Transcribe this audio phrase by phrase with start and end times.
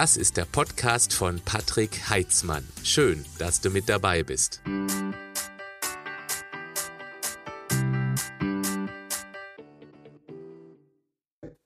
[0.00, 2.66] Das ist der Podcast von Patrick Heitzmann.
[2.82, 4.62] Schön, dass du mit dabei bist.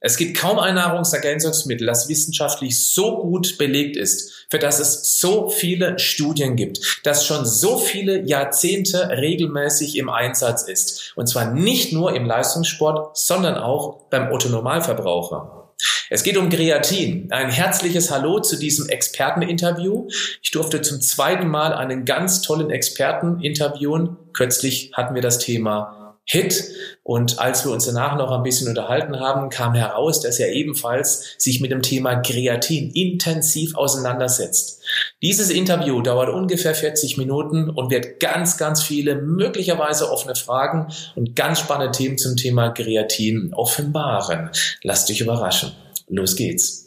[0.01, 5.49] Es gibt kaum ein Nahrungsergänzungsmittel, das wissenschaftlich so gut belegt ist, für das es so
[5.49, 11.13] viele Studien gibt, das schon so viele Jahrzehnte regelmäßig im Einsatz ist.
[11.15, 15.64] Und zwar nicht nur im Leistungssport, sondern auch beim Otto-Normalverbraucher.
[16.15, 17.27] Es geht um Kreatin.
[17.33, 20.07] Ein herzliches Hallo zu diesem Experteninterview.
[20.43, 24.17] Ich durfte zum zweiten Mal einen ganz tollen Experten interviewen.
[24.33, 26.71] Kürzlich hatten wir das Thema Hit.
[27.03, 31.35] Und als wir uns danach noch ein bisschen unterhalten haben, kam heraus, dass er ebenfalls
[31.37, 34.85] sich mit dem Thema Kreatin intensiv auseinandersetzt.
[35.21, 41.35] Dieses Interview dauert ungefähr 40 Minuten und wird ganz, ganz viele möglicherweise offene Fragen und
[41.35, 44.51] ganz spannende Themen zum Thema Kreatin offenbaren.
[44.85, 45.73] Lasst euch überraschen.
[46.09, 46.85] Los geht's.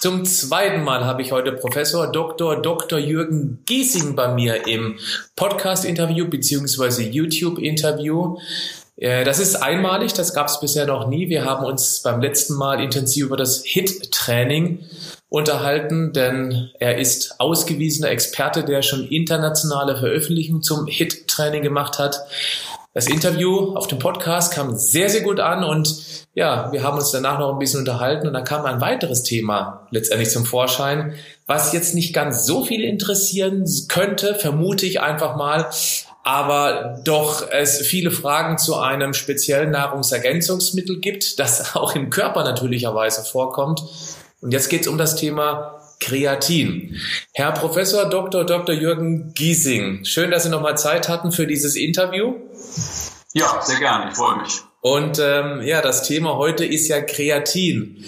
[0.00, 2.60] Zum zweiten Mal habe ich heute Professor Dr.
[2.60, 2.98] Dr.
[2.98, 4.98] Jürgen Giesing bei mir im
[5.34, 8.36] Podcast-Interview beziehungsweise YouTube-Interview.
[8.96, 11.30] Äh, das ist einmalig, das gab es bisher noch nie.
[11.30, 14.84] Wir haben uns beim letzten Mal intensiv über das HIT-Training
[15.30, 22.20] unterhalten, denn er ist ausgewiesener Experte, der schon internationale Veröffentlichungen zum HIT-Training gemacht hat.
[22.96, 27.10] Das Interview auf dem Podcast kam sehr, sehr gut an und ja, wir haben uns
[27.10, 31.72] danach noch ein bisschen unterhalten und dann kam ein weiteres Thema letztendlich zum Vorschein, was
[31.72, 35.70] jetzt nicht ganz so viel interessieren könnte, vermute ich einfach mal,
[36.22, 43.24] aber doch es viele Fragen zu einem speziellen Nahrungsergänzungsmittel gibt, das auch im Körper natürlicherweise
[43.24, 43.82] vorkommt.
[44.40, 47.00] Und jetzt geht es um das Thema Kreatin.
[47.32, 48.44] Herr Professor Dr.
[48.44, 48.74] Dr.
[48.74, 52.34] Jürgen Giesing, schön, dass Sie nochmal Zeit hatten für dieses Interview.
[53.32, 54.60] Ja, sehr gerne, ich freue mich.
[54.82, 58.04] Und ähm, ja, das Thema heute ist ja Kreatin.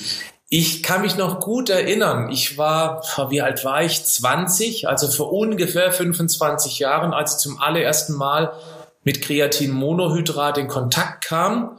[0.51, 2.31] Ich kann mich noch gut erinnern.
[2.31, 4.05] Ich war, wie alt war ich?
[4.05, 8.53] 20, also vor ungefähr 25 Jahren, als ich zum allerersten Mal
[9.05, 11.79] mit Kreatinmonohydrat in Kontakt kam.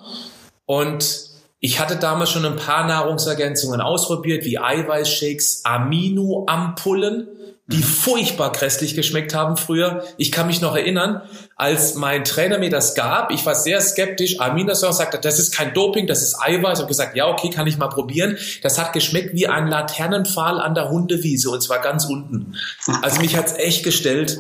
[0.66, 1.27] Und
[1.60, 7.28] ich hatte damals schon ein paar Nahrungsergänzungen ausprobiert, wie Eiweißshakes, Aminoampullen,
[7.66, 10.04] die furchtbar grässlich geschmeckt haben früher.
[10.18, 11.24] Ich kann mich noch erinnern,
[11.58, 14.40] als mein Trainer mir das gab, ich war sehr skeptisch.
[14.40, 16.78] Aminosäuren sagte, das ist kein Doping, das ist Eiweiß.
[16.78, 18.38] Ich habe gesagt, ja, okay, kann ich mal probieren.
[18.62, 22.56] Das hat geschmeckt wie ein Laternenpfahl an der Hundewiese und zwar ganz unten.
[23.02, 24.38] Also mich hat's echt gestellt.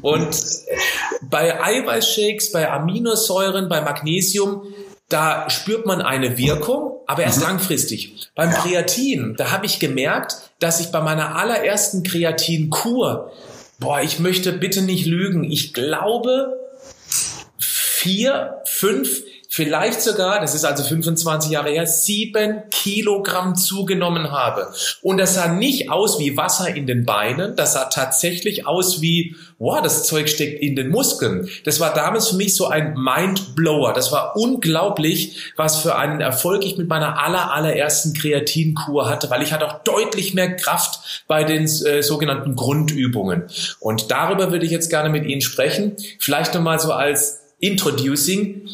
[0.00, 0.34] Und
[1.22, 4.62] bei Eiweißshakes, bei Aminosäuren, bei Magnesium,
[5.08, 7.44] da spürt man eine Wirkung, aber erst mhm.
[7.44, 8.28] langfristig.
[8.34, 13.32] Beim Kreatin, da habe ich gemerkt, dass ich bei meiner allerersten Kreatinkur,
[13.78, 16.58] boah, ich möchte bitte nicht lügen, ich glaube
[17.58, 24.72] vier, fünf vielleicht sogar, das ist also 25 Jahre her, sieben Kilogramm zugenommen habe.
[25.02, 29.34] Und das sah nicht aus wie Wasser in den Beinen, das sah tatsächlich aus wie,
[29.58, 31.48] wow, das Zeug steckt in den Muskeln.
[31.64, 33.94] Das war damals für mich so ein Mindblower.
[33.94, 39.42] Das war unglaublich, was für einen Erfolg ich mit meiner aller, allerersten Kreatinkur hatte, weil
[39.42, 43.44] ich hatte auch deutlich mehr Kraft bei den äh, sogenannten Grundübungen.
[43.80, 45.96] Und darüber würde ich jetzt gerne mit Ihnen sprechen.
[46.18, 48.68] Vielleicht nochmal so als Introducing.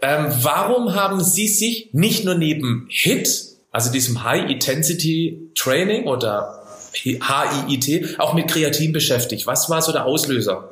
[0.00, 3.28] Ähm, warum haben Sie sich nicht nur neben HIT,
[3.72, 9.46] also diesem High Intensity Training oder HIIT, auch mit Kreatin beschäftigt?
[9.46, 10.68] Was war so der Auslöser?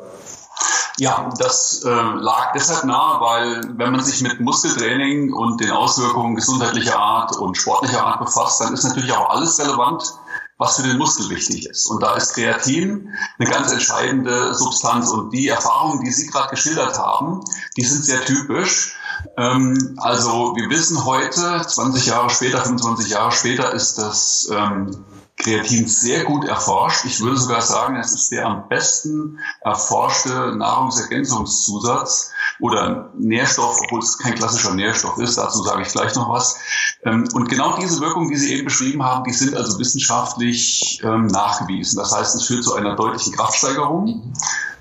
[0.99, 6.37] Ja, das äh, lag deshalb nahe, weil wenn man sich mit Muskeltraining und den Auswirkungen
[6.37, 10.05] gesundheitlicher Art und sportlicher Art befasst, dann ist natürlich auch alles relevant,
[10.57, 11.85] was für den Muskel wichtig ist.
[11.87, 15.11] Und da ist Kreatin eine ganz entscheidende Substanz.
[15.11, 17.41] Und die Erfahrungen, die Sie gerade geschildert haben,
[17.77, 18.97] die sind sehr typisch.
[19.37, 25.05] Ähm, also wir wissen heute, 20 Jahre später, 25 Jahre später, ist das ähm,
[25.39, 27.05] Kreatin sehr gut erforscht.
[27.05, 34.17] Ich würde sogar sagen, es ist der am besten erforschte Nahrungsergänzungszusatz oder Nährstoff, obwohl es
[34.19, 35.37] kein klassischer Nährstoff ist.
[35.37, 36.59] Dazu sage ich gleich noch was.
[37.05, 41.27] Ähm, und genau diese Wirkungen, die Sie eben beschrieben haben, die sind also wissenschaftlich ähm,
[41.27, 41.99] nachgewiesen.
[41.99, 44.33] Das heißt, es führt zu einer deutlichen Kraftsteigerung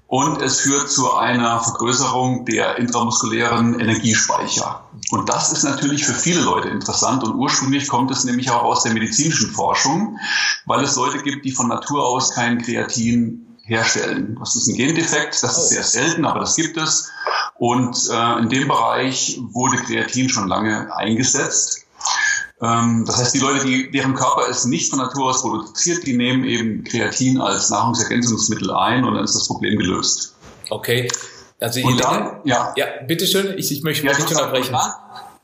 [0.07, 4.84] und es führt zu einer Vergrößerung der intramuskulären Energiespeicher.
[5.12, 8.84] Und das ist natürlich für viele Leute interessant und ursprünglich kommt es nämlich auch aus
[8.84, 10.19] der medizinischen Forschung,
[10.66, 14.38] weil es Leute gibt, die von Natur aus kein Kreatin herstellen.
[14.40, 17.10] Das ist ein Gendefekt, das ist sehr selten, aber das gibt es.
[17.57, 21.85] Und äh, in dem Bereich wurde Kreatin schon lange eingesetzt.
[22.62, 26.16] Ähm, das heißt, die Leute, die, deren Körper es nicht von Natur aus produziert, die
[26.16, 30.36] nehmen eben Kreatin als Nahrungsergänzungsmittel ein und dann ist das Problem gelöst.
[30.69, 31.07] Okay.
[31.60, 32.74] Also und dann, ja.
[32.75, 34.75] Ja, bitteschön, ich, ich möchte ja, nicht unterbrechen.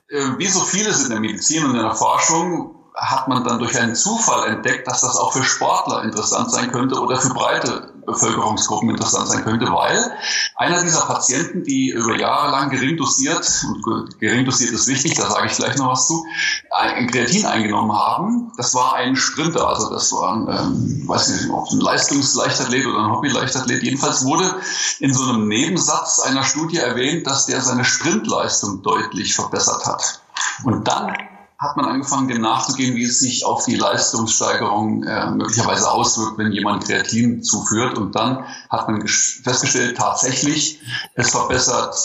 [0.09, 3.79] Äh, wie so vieles in der Medizin und in der Forschung hat man dann durch
[3.79, 8.89] einen Zufall entdeckt, dass das auch für Sportler interessant sein könnte oder für breite Bevölkerungsgruppen
[8.89, 10.11] interessant sein könnte, weil
[10.55, 15.29] einer dieser Patienten, die über Jahre lang gering dosiert, und gering dosiert ist wichtig, da
[15.29, 16.25] sage ich gleich noch was zu,
[16.71, 21.49] ein Kreatin eingenommen haben, das war ein Sprinter, also das war ein, ähm, weiß nicht,
[21.49, 23.83] ob ein Leistungsleichtathlet oder ein Hobbyleichtathlet.
[23.83, 24.55] Jedenfalls wurde
[24.99, 30.21] in so einem Nebensatz einer Studie erwähnt, dass der seine Sprintleistung deutlich verbessert hat.
[30.63, 31.13] Und dann
[31.61, 36.51] hat man angefangen, dem nachzugehen, wie es sich auf die Leistungssteigerung äh, möglicherweise auswirkt, wenn
[36.51, 37.99] jemand Kreatin zuführt.
[37.99, 40.81] Und dann hat man festgestellt, tatsächlich,
[41.13, 41.95] es verbessert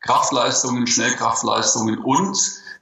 [0.00, 2.38] Kraftleistungen, Schnellkraftleistungen und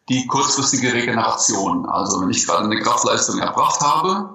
[0.09, 1.87] die kurzfristige Regeneration.
[1.87, 4.31] Also wenn ich gerade eine Kraftleistung erbracht habe,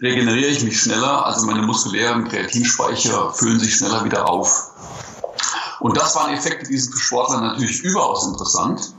[0.00, 4.70] regeneriere ich mich schneller, also meine muskulären Kreatinspeicher füllen sich schneller wieder auf.
[5.80, 8.94] Und das waren Effekte, die sind für Sportler natürlich überaus interessant.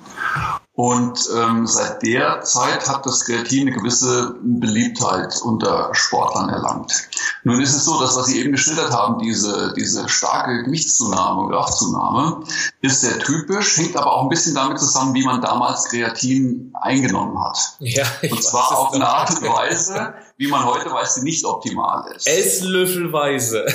[0.76, 6.92] Und ähm, seit der Zeit hat das Kreatin eine gewisse Beliebtheit unter Sportlern erlangt.
[7.44, 12.44] Nun ist es so, dass was Sie eben geschildert haben, diese, diese starke Gewichtszunahme, Kraftzunahme,
[12.82, 17.42] ist sehr typisch, hängt aber auch ein bisschen damit zusammen, wie man damals Kreatin eingenommen
[17.42, 17.58] hat.
[17.80, 21.46] Ja, und zwar weiß, auf eine Art und Weise, wie man heute weiß, die nicht
[21.46, 22.28] optimal ist.
[22.28, 23.66] Esslöffelweise.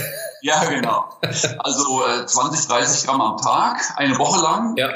[0.42, 1.04] Ja, genau.
[1.58, 4.74] Also äh, 20, 30 Gramm am Tag, eine Woche lang.
[4.76, 4.88] Ja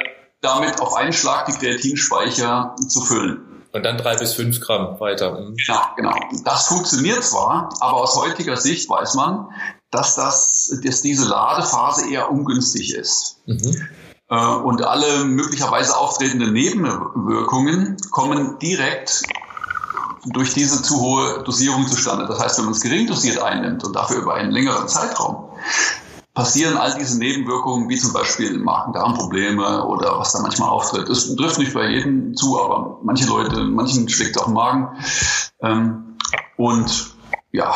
[0.44, 3.54] damit auf einen Schlag die Kreatinspeicher zu füllen.
[3.72, 5.32] Und dann drei bis fünf Gramm weiter.
[5.32, 5.56] Mhm.
[5.56, 6.14] Genau, genau.
[6.44, 9.48] Das funktioniert zwar, aber aus heutiger Sicht weiß man,
[9.90, 13.38] dass, das, dass diese Ladephase eher ungünstig ist.
[13.46, 13.88] Mhm.
[14.30, 19.22] Äh, und alle möglicherweise auftretenden Nebenwirkungen kommen direkt
[20.26, 22.26] durch diese zu hohe Dosierung zustande.
[22.26, 25.48] Das heißt, wenn man es gering dosiert einnimmt und dafür über einen längeren Zeitraum,
[26.34, 31.08] passieren all diese Nebenwirkungen, wie zum Beispiel Magen-Darm-Probleme oder was da manchmal auftritt.
[31.08, 34.88] Es trifft nicht bei jedem zu, aber manche Leute, manchen schlägt auch Magen.
[35.60, 36.16] Ähm,
[36.56, 37.14] und
[37.52, 37.72] ja,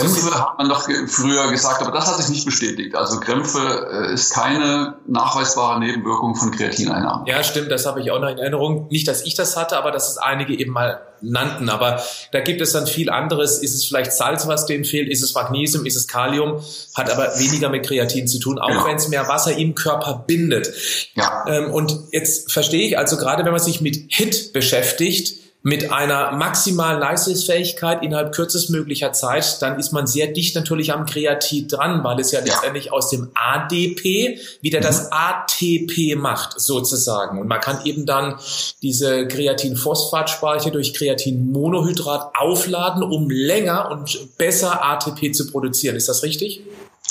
[0.00, 2.94] Krämpfe also, hat man doch früher gesagt, aber das hat sich nicht bestätigt.
[2.94, 7.26] Also Krämpfe äh, ist keine nachweisbare Nebenwirkung von Kreatineinnahmen.
[7.26, 8.88] Ja, stimmt, das habe ich auch noch in Erinnerung.
[8.90, 11.68] Nicht, dass ich das hatte, aber dass es einige eben mal nannten.
[11.68, 12.02] Aber
[12.32, 13.58] da gibt es dann viel anderes.
[13.58, 15.08] Ist es vielleicht Salz, was denen fehlt?
[15.08, 15.86] Ist es Magnesium?
[15.86, 16.60] Ist es Kalium?
[16.94, 18.86] Hat aber weniger mit Kreatin zu tun, auch genau.
[18.86, 20.72] wenn es mehr Wasser im Körper bindet.
[21.14, 21.44] Ja.
[21.48, 26.32] Ähm, und jetzt verstehe ich also gerade, wenn man sich mit HIT beschäftigt, mit einer
[26.32, 32.20] maximalen Leistungsfähigkeit innerhalb kürzestmöglicher Zeit, dann ist man sehr dicht natürlich am Kreatin dran, weil
[32.20, 32.44] es ja, ja.
[32.44, 34.82] letztendlich aus dem ADP wieder mhm.
[34.82, 37.40] das ATP macht, sozusagen.
[37.40, 38.38] Und man kann eben dann
[38.82, 45.96] diese Kreatinphosphatspeicher durch Kreatinmonohydrat aufladen, um länger und besser ATP zu produzieren.
[45.96, 46.62] Ist das richtig?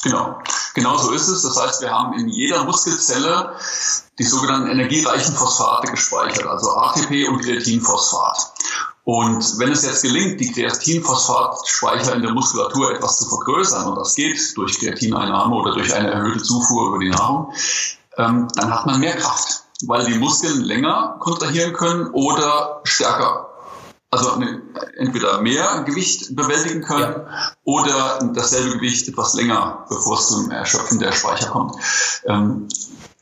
[0.01, 0.37] Genau,
[0.73, 1.43] genau so ist es.
[1.43, 3.55] Das heißt, wir haben in jeder Muskelzelle
[4.19, 8.53] die sogenannten energiereichen Phosphate gespeichert, also ATP und Kreatinphosphat.
[9.05, 14.15] Und wenn es jetzt gelingt, die Kreatinphosphatspeicher in der Muskulatur etwas zu vergrößern, und das
[14.15, 17.53] geht durch Kreatineinnahme oder durch eine erhöhte Zufuhr über die Nahrung,
[18.17, 23.52] ähm, dann hat man mehr Kraft, weil die Muskeln länger kontrahieren können oder stärker
[24.13, 24.39] also
[24.97, 27.53] entweder mehr Gewicht bewältigen können ja.
[27.63, 31.75] oder dasselbe Gewicht etwas länger, bevor es zum Erschöpfen der Speicher kommt.
[32.25, 32.67] Ähm,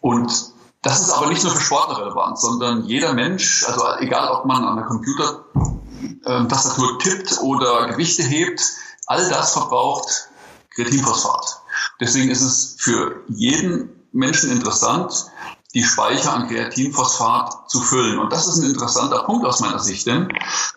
[0.02, 0.52] und
[0.82, 4.66] das ist aber nicht nur für Sportler relevant, sondern jeder Mensch, also egal ob man
[4.66, 8.62] an der Computertastatur ähm, tippt oder Gewichte hebt,
[9.06, 10.27] all das verbraucht
[10.75, 11.62] Kreatinphosphat.
[12.01, 15.32] Deswegen ist es für jeden Menschen interessant,
[15.74, 18.20] die Speicher an Kreatinphosphat zu füllen.
[18.20, 20.28] Und das ist ein interessanter Punkt aus meiner Sicht, denn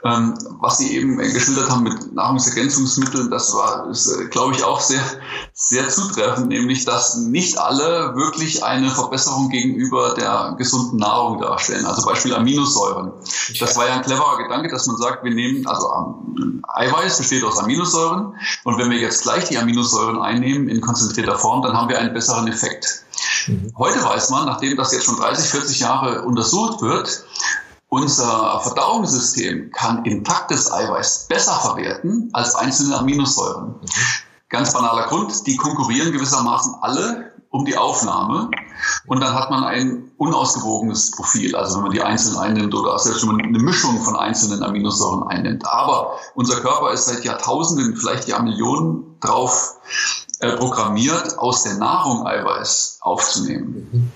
[0.05, 4.81] ähm, was Sie eben geschildert haben mit Nahrungsergänzungsmitteln, das war, ist, äh, glaube ich, auch
[4.81, 5.03] sehr,
[5.53, 11.87] sehr zutreffend, nämlich, dass nicht alle wirklich eine Verbesserung gegenüber der gesunden Nahrung darstellen.
[11.87, 13.13] Also Beispiel Aminosäuren.
[13.59, 15.89] Das war ja ein cleverer Gedanke, dass man sagt, wir nehmen, also
[16.39, 21.39] ähm, Eiweiß besteht aus Aminosäuren und wenn wir jetzt gleich die Aminosäuren einnehmen in konzentrierter
[21.39, 23.05] Form, dann haben wir einen besseren Effekt.
[23.47, 23.73] Mhm.
[23.77, 27.25] Heute weiß man, nachdem das jetzt schon 30, 40 Jahre untersucht wird,
[27.89, 33.75] unser Verdauungssystem kann intaktes Eiweiß besser verwerten als einzelne Aminosäuren.
[33.81, 33.89] Mhm.
[34.49, 38.51] Ganz banaler Grund, die konkurrieren gewissermaßen alle um die Aufnahme
[39.07, 43.23] und dann hat man ein unausgewogenes Profil, also wenn man die einzeln einnimmt oder selbst
[43.23, 45.65] wenn man eine Mischung von einzelnen Aminosäuren einnimmt.
[45.65, 49.77] Aber unser Körper ist seit Jahrtausenden, vielleicht Jahrmillionen drauf
[50.41, 54.12] programmiert, aus der Nahrung Eiweiß aufzunehmen.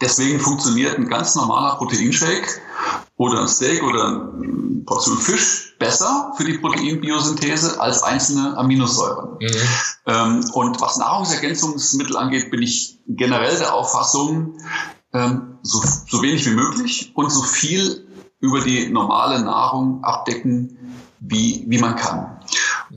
[0.00, 2.60] Deswegen funktioniert ein ganz normaler Proteinshake
[3.16, 9.38] oder ein Steak oder eine Portion Fisch besser für die Proteinbiosynthese als einzelne Aminosäuren.
[9.40, 9.48] Mhm.
[10.06, 14.58] Ähm, und was Nahrungsergänzungsmittel angeht, bin ich generell der Auffassung,
[15.12, 18.06] ähm, so, so wenig wie möglich und so viel
[18.40, 20.78] über die normale Nahrung abdecken,
[21.18, 22.40] wie, wie man kann.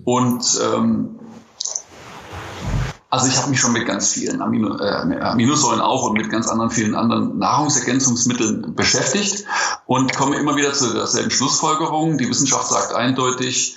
[0.06, 1.20] Und ähm,
[3.12, 6.48] also ich habe mich schon mit ganz vielen Amino, äh, Aminosäuren auch und mit ganz
[6.48, 9.46] anderen vielen anderen Nahrungsergänzungsmitteln beschäftigt
[9.86, 12.18] und komme immer wieder zu derselben Schlussfolgerung.
[12.18, 13.76] Die Wissenschaft sagt eindeutig,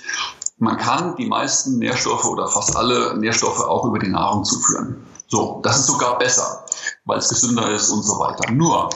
[0.57, 5.05] man kann die meisten Nährstoffe oder fast alle Nährstoffe auch über die Nahrung zuführen.
[5.27, 6.64] So, das ist sogar besser,
[7.05, 8.51] weil es gesünder ist und so weiter.
[8.51, 8.89] Nur,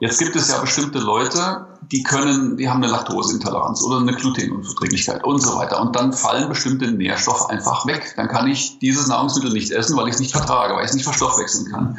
[0.00, 5.24] jetzt gibt es ja bestimmte Leute, die können, die haben eine Laktoseintoleranz oder eine Glutenunverträglichkeit
[5.24, 5.80] und so weiter.
[5.80, 8.14] Und dann fallen bestimmte Nährstoffe einfach weg.
[8.16, 10.94] Dann kann ich dieses Nahrungsmittel nicht essen, weil ich es nicht vertrage, weil ich es
[10.94, 11.98] nicht verstoffwechseln kann.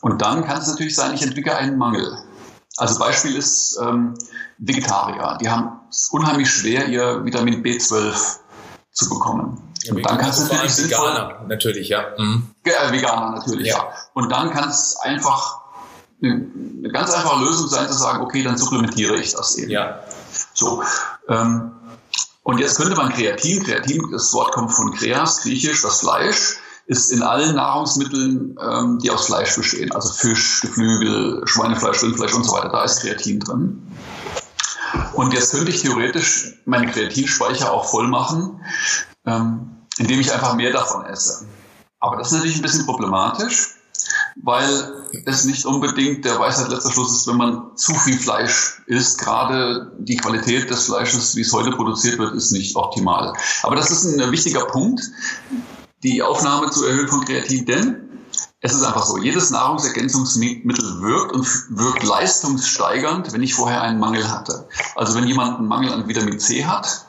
[0.00, 2.18] Und dann kann es natürlich sein, ich entwickle einen Mangel.
[2.76, 4.14] Also Beispiel ist ähm,
[4.58, 5.38] Vegetarier.
[5.40, 8.38] Die haben es unheimlich schwer, ihr Vitamin B12
[8.92, 9.71] zu bekommen.
[9.84, 12.04] Ja, und dann kann es natürlich sinnvoll, Veganer natürlich, ja.
[12.18, 12.50] Mhm.
[12.64, 13.78] Äh, Veganer natürlich, ja.
[13.78, 13.92] ja.
[14.14, 15.60] Und dann kann es einfach
[16.22, 16.46] eine,
[16.78, 19.70] eine, ganz einfache Lösung sein, zu sagen, okay, dann supplementiere ich das eben.
[19.70, 20.00] Ja.
[20.54, 20.82] So.
[21.28, 21.72] Ähm,
[22.44, 27.12] und jetzt könnte man Kreatin, Kreatin, das Wort kommt von Kreas, griechisch, das Fleisch, ist
[27.12, 32.52] in allen Nahrungsmitteln, ähm, die aus Fleisch bestehen, also Fisch, Geflügel, Schweinefleisch, Rindfleisch und so
[32.52, 33.82] weiter, da ist Kreatin drin.
[35.14, 38.60] Und jetzt könnte ich theoretisch meine Kreatinspeicher auch voll machen,
[39.26, 41.46] ähm, indem ich einfach mehr davon esse.
[42.00, 43.76] Aber das ist natürlich ein bisschen problematisch,
[44.42, 44.92] weil
[45.26, 49.18] es nicht unbedingt der Weisheit letzter Schluss ist, wenn man zu viel Fleisch isst.
[49.18, 53.34] Gerade die Qualität des Fleisches, wie es heute produziert wird, ist nicht optimal.
[53.62, 55.02] Aber das ist ein wichtiger Punkt,
[56.02, 58.08] die Aufnahme zu erhöhen von Kreatin, denn
[58.60, 64.30] es ist einfach so, jedes Nahrungsergänzungsmittel wirkt und wirkt leistungssteigernd, wenn ich vorher einen Mangel
[64.30, 64.68] hatte.
[64.94, 67.06] Also wenn jemand einen Mangel an Vitamin C hat,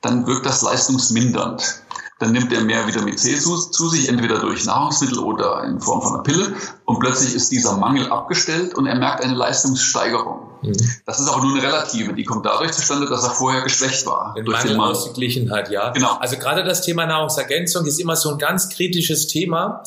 [0.00, 1.82] dann wirkt das leistungsmindernd.
[2.18, 6.02] Dann nimmt er mehr Vitamin C zu, zu, sich, entweder durch Nahrungsmittel oder in Form
[6.02, 6.52] von einer Pille.
[6.84, 10.48] Und plötzlich ist dieser Mangel abgestellt und er merkt eine Leistungssteigerung.
[10.62, 10.74] Mhm.
[11.06, 12.14] Das ist aber nur eine relative.
[12.14, 14.34] Die kommt dadurch zustande, dass er vorher geschwächt war.
[14.34, 15.90] Den durch Mangel den ausgeglichen hat, ja.
[15.90, 16.16] Genau.
[16.18, 19.84] Also gerade das Thema Nahrungsergänzung ist immer so ein ganz kritisches Thema.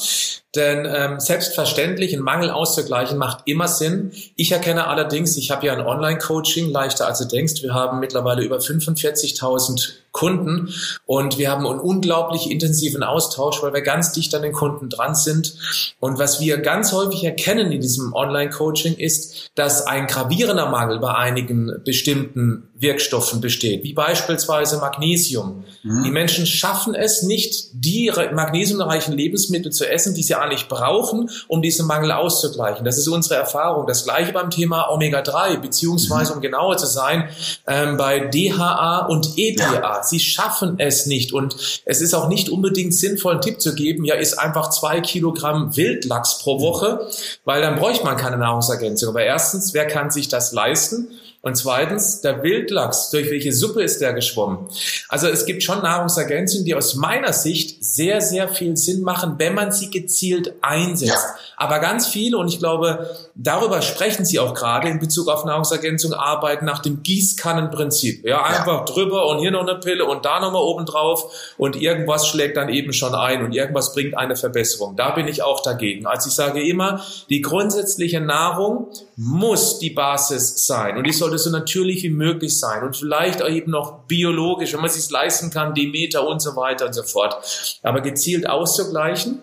[0.53, 4.11] Denn ähm, selbstverständlich, einen Mangel auszugleichen macht immer Sinn.
[4.35, 7.63] Ich erkenne allerdings, ich habe ja ein Online-Coaching, leichter als du denkst.
[7.63, 10.73] Wir haben mittlerweile über 45.000 Kunden
[11.05, 15.15] und wir haben einen unglaublich intensiven Austausch, weil wir ganz dicht an den Kunden dran
[15.15, 15.55] sind.
[16.01, 21.15] Und was wir ganz häufig erkennen in diesem Online-Coaching ist, dass ein gravierender Mangel bei
[21.15, 25.63] einigen bestimmten Wirkstoffen besteht, wie beispielsweise Magnesium.
[25.83, 26.03] Mhm.
[26.03, 31.61] Die Menschen schaffen es nicht, die magnesiumreichen Lebensmittel zu essen, die sie eigentlich brauchen, um
[31.61, 32.83] diesen Mangel auszugleichen.
[32.83, 33.85] Das ist unsere Erfahrung.
[33.85, 37.29] Das gleiche beim Thema Omega-3, beziehungsweise, um genauer zu sein,
[37.67, 40.03] ähm, bei DHA und EPA.
[40.03, 41.33] Sie schaffen es nicht.
[41.33, 45.01] Und es ist auch nicht unbedingt sinnvoll, einen Tipp zu geben, ja, ist einfach zwei
[45.01, 47.07] Kilogramm Wildlachs pro Woche,
[47.45, 49.09] weil dann bräuchte man keine Nahrungsergänzung.
[49.09, 51.09] Aber erstens, wer kann sich das leisten?
[51.43, 54.67] Und zweitens, der Wildlachs, durch welche Suppe ist der geschwommen?
[55.09, 59.55] Also es gibt schon Nahrungsergänzungen, die aus meiner Sicht sehr, sehr viel Sinn machen, wenn
[59.55, 61.11] man sie gezielt einsetzt.
[61.11, 61.35] Ja.
[61.57, 66.13] Aber ganz viele, und ich glaube, darüber sprechen Sie auch gerade in Bezug auf Nahrungsergänzung,
[66.13, 68.23] arbeiten nach dem Gießkannenprinzip.
[68.25, 68.85] Ja, einfach ja.
[68.85, 72.69] drüber und hier noch eine Pille und da nochmal oben drauf und irgendwas schlägt dann
[72.69, 74.95] eben schon ein und irgendwas bringt eine Verbesserung.
[74.95, 76.05] Da bin ich auch dagegen.
[76.05, 81.43] Also ich sage immer, die grundsätzliche Nahrung muss die Basis sein und die soll sollte
[81.43, 85.09] so natürlich wie möglich sein und vielleicht auch eben noch biologisch, wenn man es sich
[85.09, 87.79] leisten kann, Demeter und so weiter und so fort.
[87.83, 89.39] Aber gezielt auszugleichen,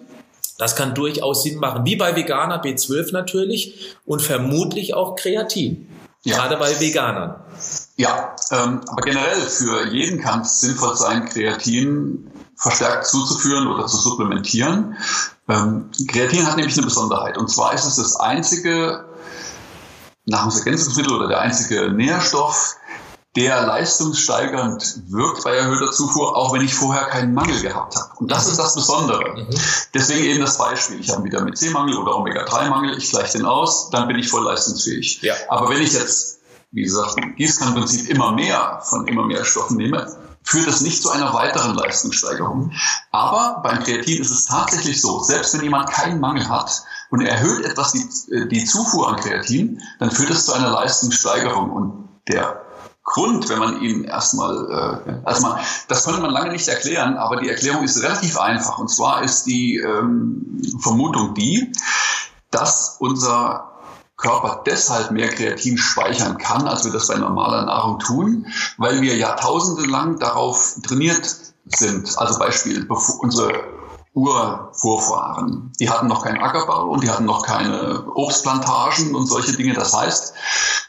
[0.58, 5.88] das kann durchaus Sinn machen, wie bei Veganer B12 natürlich und vermutlich auch Kreatin,
[6.24, 6.36] ja.
[6.36, 7.36] gerade bei Veganern.
[7.96, 13.96] Ja, ähm, aber generell für jeden kann es sinnvoll sein, Kreatin verstärkt zuzuführen oder zu
[13.96, 14.96] supplementieren.
[15.48, 17.38] Ähm, Kreatin hat nämlich eine Besonderheit.
[17.38, 19.07] Und zwar ist es das einzige
[20.28, 22.76] Nahrungsergänzungsmittel oder der einzige Nährstoff,
[23.36, 28.10] der leistungssteigernd wirkt bei erhöhter Zufuhr, auch wenn ich vorher keinen Mangel gehabt habe.
[28.16, 29.36] Und das ist das Besondere.
[29.36, 29.48] Mhm.
[29.94, 30.98] Deswegen eben das Beispiel.
[30.98, 34.44] Ich habe einen Vitamin C-Mangel oder Omega-3-Mangel, ich gleiche den aus, dann bin ich voll
[34.44, 35.22] leistungsfähig.
[35.22, 35.34] Ja.
[35.48, 36.38] Aber wenn ich jetzt,
[36.72, 40.06] wie gesagt, im Gießkannenprinzip immer mehr von immer mehr Stoffen nehme,
[40.42, 42.72] führt das nicht zu einer weiteren Leistungssteigerung.
[43.12, 47.32] Aber beim Kreatin ist es tatsächlich so, selbst wenn jemand keinen Mangel hat und er
[47.32, 51.70] erhöht etwas die, äh, die Zufuhr an Kreatin, dann führt es zu einer Leistungssteigerung.
[51.70, 52.64] Und der
[53.02, 57.36] Grund, wenn man ihn erstmal, äh, also man, das konnte man lange nicht erklären, aber
[57.36, 58.78] die Erklärung ist relativ einfach.
[58.78, 61.72] Und zwar ist die ähm, Vermutung die,
[62.50, 63.72] dass unser
[64.16, 68.46] Körper deshalb mehr Kreatin speichern kann, als wir das bei normaler Nahrung tun,
[68.76, 71.36] weil wir jahrtausende lang darauf trainiert
[71.66, 72.18] sind.
[72.18, 72.86] Also Beispiel,
[73.20, 73.77] unsere
[74.18, 75.72] Urvorfahren.
[75.78, 79.74] Die hatten noch keinen Ackerbau und die hatten noch keine Obstplantagen und solche Dinge.
[79.74, 80.34] Das heißt,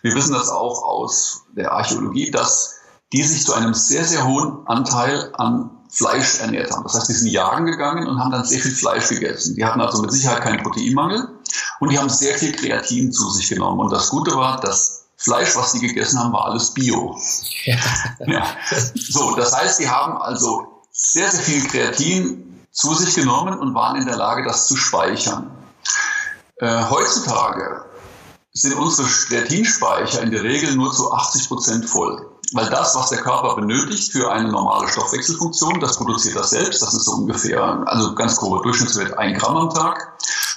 [0.01, 2.75] wir wissen das auch aus der Archäologie, dass
[3.13, 6.83] die sich zu einem sehr, sehr hohen Anteil an Fleisch ernährt haben.
[6.83, 9.55] Das heißt, die sind jagen gegangen und haben dann sehr viel Fleisch gegessen.
[9.55, 11.27] Die hatten also mit Sicherheit keinen Proteinmangel
[11.79, 13.79] und die haben sehr viel Kreatin zu sich genommen.
[13.79, 17.17] Und das Gute war, das Fleisch, was sie gegessen haben, war alles Bio.
[17.65, 17.75] Ja.
[18.27, 18.45] ja.
[18.95, 23.99] So, das heißt, die haben also sehr, sehr viel Kreatin zu sich genommen und waren
[23.99, 25.51] in der Lage, das zu speichern.
[26.57, 27.85] Äh, heutzutage
[28.51, 32.38] sind unsere Kreatinspeicher in der Regel nur zu 80 Prozent voll.
[32.53, 36.81] Weil das, was der Körper benötigt für eine normale Stoffwechselfunktion, das produziert er selbst.
[36.81, 40.13] Das ist so ungefähr, also ganz grober Durchschnittswert, ein Gramm am Tag.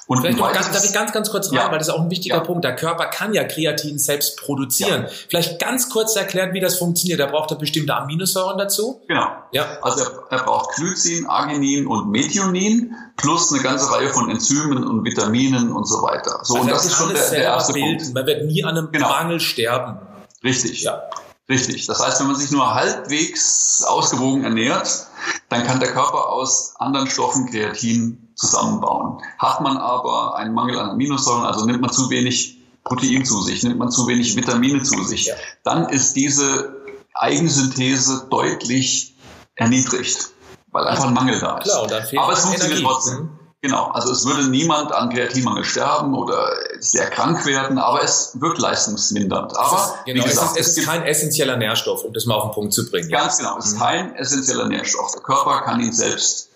[0.06, 1.70] Und Vielleicht noch ganz, darf ich ganz, ganz kurz rein, ja.
[1.70, 2.40] weil das ist auch ein wichtiger ja.
[2.40, 2.64] Punkt.
[2.64, 5.04] Der Körper kann ja Kreatin selbst produzieren.
[5.04, 5.08] Ja.
[5.28, 7.20] Vielleicht ganz kurz erklären, wie das funktioniert.
[7.20, 9.00] Da braucht er bestimmte Aminosäuren dazu.
[9.06, 9.28] Genau.
[9.52, 9.78] Ja.
[9.80, 15.04] Also er, er braucht Glycin, Arginin und Methionin plus eine ganze Reihe von Enzymen und
[15.04, 16.40] Vitaminen und so weiter.
[16.42, 17.98] So, also und das ist schon der, der erste bilden.
[17.98, 18.14] Punkt.
[18.14, 19.08] Man wird nie an einem genau.
[19.08, 19.98] Mangel sterben.
[20.42, 20.82] Richtig.
[20.82, 21.02] Ja.
[21.48, 21.86] Richtig.
[21.86, 25.06] Das heißt, wenn man sich nur halbwegs ausgewogen ernährt,
[25.48, 29.22] dann kann der Körper aus anderen Stoffen Kreatin zusammenbauen.
[29.38, 33.62] Hat man aber einen Mangel an Aminosäuren, also nimmt man zu wenig Protein zu sich,
[33.62, 35.34] nimmt man zu wenig Vitamine zu sich, ja.
[35.64, 36.82] dann ist diese
[37.14, 39.14] Eigensynthese deutlich
[39.54, 40.30] erniedrigt,
[40.70, 41.64] weil einfach ein Mangel da ist.
[41.64, 43.38] Klar, aber es funktioniert trotzdem.
[43.64, 46.48] Genau, also es würde niemand an Kreatinmangel sterben oder
[46.80, 49.56] sehr krank werden, aber es wirkt leistungsmindernd.
[49.56, 52.50] Aber genau, wie gesagt, es ist, es ist kein essentieller Nährstoff, um das mal auf
[52.50, 53.08] den Punkt zu bringen.
[53.08, 53.78] Ganz genau, es ist mhm.
[53.78, 55.12] kein essentieller Nährstoff.
[55.12, 56.48] Der Körper kann ihn selbst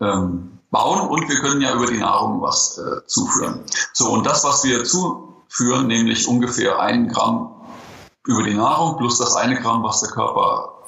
[0.00, 3.60] ähm, bauen und wir können ja über die Nahrung was äh, zuführen.
[3.92, 7.54] So, und das, was wir zuführen, nämlich ungefähr ein Gramm
[8.26, 10.79] über die Nahrung plus das eine Gramm, was der Körper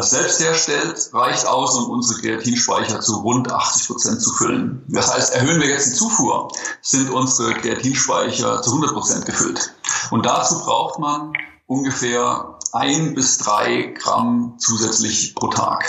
[0.00, 4.82] selbst herstellt, reicht aus, um unsere Kreatinspeicher zu rund 80 Prozent zu füllen.
[4.88, 6.48] Das heißt, erhöhen wir jetzt die Zufuhr,
[6.80, 9.74] sind unsere Kreatinspeicher zu 100 Prozent gefüllt.
[10.10, 11.32] Und dazu braucht man
[11.66, 15.84] ungefähr ein bis drei Gramm zusätzlich pro Tag.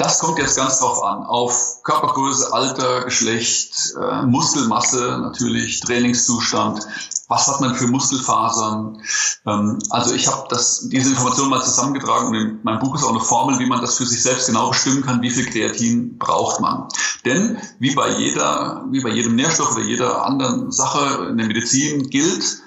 [0.00, 6.86] Das kommt jetzt ganz drauf an, auf Körpergröße, Alter, Geschlecht, äh, Muskelmasse natürlich, Trainingszustand,
[7.28, 9.02] was hat man für Muskelfasern.
[9.46, 10.48] Ähm, also ich habe
[10.84, 13.98] diese Informationen mal zusammengetragen und in meinem Buch ist auch eine Formel, wie man das
[13.98, 16.88] für sich selbst genau bestimmen kann, wie viel Kreatin braucht man.
[17.26, 22.08] Denn wie bei jeder, wie bei jedem Nährstoff oder jeder anderen Sache in der Medizin
[22.08, 22.62] gilt,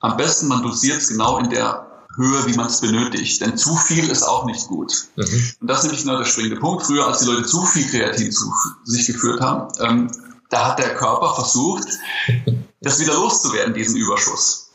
[0.00, 3.40] am besten man dosiert es genau in der Höhe, wie man es benötigt.
[3.40, 5.06] Denn zu viel ist auch nicht gut.
[5.16, 5.52] Mhm.
[5.60, 6.86] Und das ist nämlich genau der springende Punkt.
[6.86, 8.52] Früher, als die Leute zu viel Kreatin zu
[8.84, 10.10] sich geführt haben, ähm,
[10.50, 11.88] da hat der Körper versucht,
[12.80, 14.70] das wieder loszuwerden, diesen Überschuss.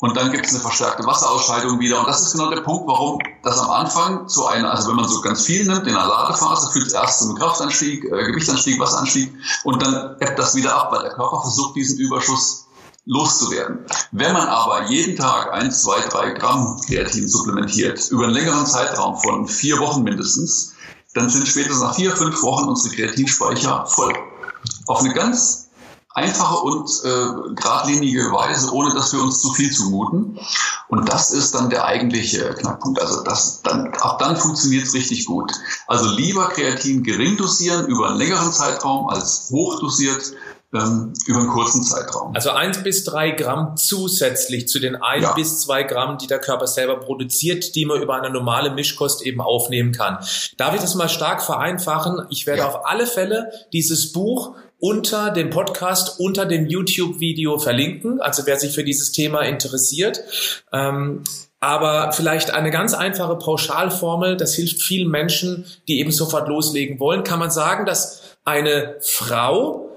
[0.00, 2.00] Und dann gibt es eine verstärkte Wasserausscheidung wieder.
[2.00, 5.06] Und das ist genau der Punkt, warum das am Anfang zu einer, also wenn man
[5.06, 8.80] so ganz viel nimmt, in einer Ladephase, führt es erst zu einem Kraftanstieg, äh, Gewichtsanstieg,
[8.80, 9.30] Wasseranstieg
[9.64, 12.66] und dann ebbt das wieder ab, weil der Körper versucht, diesen Überschuss
[13.10, 13.80] loszuwerden.
[14.12, 19.16] Wenn man aber jeden Tag ein, zwei, drei Gramm Kreatin supplementiert, über einen längeren Zeitraum
[19.16, 20.74] von vier Wochen mindestens,
[21.14, 24.14] dann sind spätestens nach vier, fünf Wochen unsere Kreatinspeicher voll.
[24.86, 25.70] Auf eine ganz
[26.14, 30.38] einfache und äh, geradlinige Weise, ohne dass wir uns zu viel zumuten.
[30.88, 33.00] Und das ist dann der eigentliche Knackpunkt.
[33.00, 35.50] Also das, dann, ab dann funktioniert es richtig gut.
[35.88, 40.32] Also lieber Kreatin gering dosieren über einen längeren Zeitraum als hochdosiert
[40.72, 42.34] ähm, über einen kurzen Zeitraum.
[42.34, 45.32] Also eins bis drei Gramm zusätzlich zu den ein ja.
[45.32, 49.40] bis zwei Gramm, die der Körper selber produziert, die man über eine normale Mischkost eben
[49.40, 50.18] aufnehmen kann.
[50.56, 52.26] Darf ich das mal stark vereinfachen?
[52.30, 52.68] Ich werde ja.
[52.68, 58.20] auf alle Fälle dieses Buch unter dem Podcast, unter dem YouTube-Video verlinken.
[58.20, 60.20] Also wer sich für dieses Thema interessiert.
[60.72, 61.24] Ähm,
[61.58, 67.22] aber vielleicht eine ganz einfache Pauschalformel, das hilft vielen Menschen, die eben sofort loslegen wollen.
[67.22, 69.89] Kann man sagen, dass eine Frau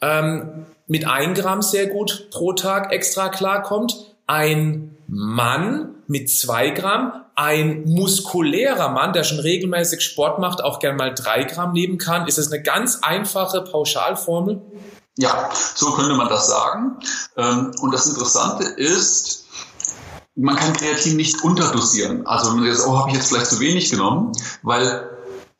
[0.00, 7.12] ähm, mit ein Gramm sehr gut pro Tag extra klarkommt, ein Mann mit zwei Gramm,
[7.34, 12.26] ein muskulärer Mann, der schon regelmäßig Sport macht, auch gern mal drei Gramm nehmen kann.
[12.26, 14.60] Ist das eine ganz einfache Pauschalformel?
[15.16, 16.96] Ja, so könnte man das sagen.
[17.36, 19.46] Ähm, und das Interessante ist,
[20.34, 22.26] man kann Kreatin nicht unterdosieren.
[22.26, 24.32] Also wenn man jetzt, oh, habe ich jetzt vielleicht zu wenig genommen,
[24.62, 25.08] weil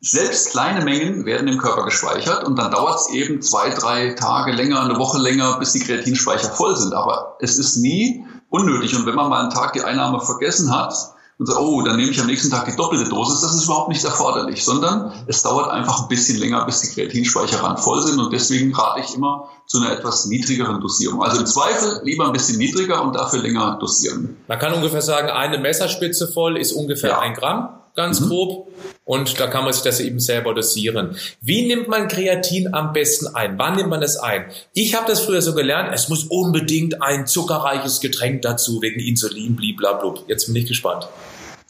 [0.01, 4.51] selbst kleine Mengen werden im Körper gespeichert und dann dauert es eben zwei, drei Tage
[4.51, 6.93] länger, eine Woche länger, bis die Kreatinspeicher voll sind.
[6.93, 8.95] Aber es ist nie unnötig.
[8.95, 10.91] Und wenn man mal einen Tag die Einnahme vergessen hat
[11.37, 13.89] und sagt, oh, dann nehme ich am nächsten Tag die doppelte Dosis, das ist überhaupt
[13.89, 18.19] nicht erforderlich, sondern es dauert einfach ein bisschen länger, bis die Kreatinspeicher ran voll sind.
[18.19, 21.21] Und deswegen rate ich immer zu einer etwas niedrigeren Dosierung.
[21.21, 24.35] Also im Zweifel lieber ein bisschen niedriger und dafür länger dosieren.
[24.47, 27.19] Man kann ungefähr sagen, eine Messerspitze voll ist ungefähr ja.
[27.19, 27.80] ein Gramm.
[27.95, 28.29] Ganz mhm.
[28.29, 28.67] grob.
[29.05, 31.17] Und da kann man sich das eben selber dosieren.
[31.41, 33.57] Wie nimmt man Kreatin am besten ein?
[33.57, 34.45] Wann nimmt man es ein?
[34.73, 39.55] Ich habe das früher so gelernt, es muss unbedingt ein zuckerreiches Getränk dazu, wegen Insulin,
[39.55, 40.23] blablabla.
[40.27, 41.07] Jetzt bin ich gespannt.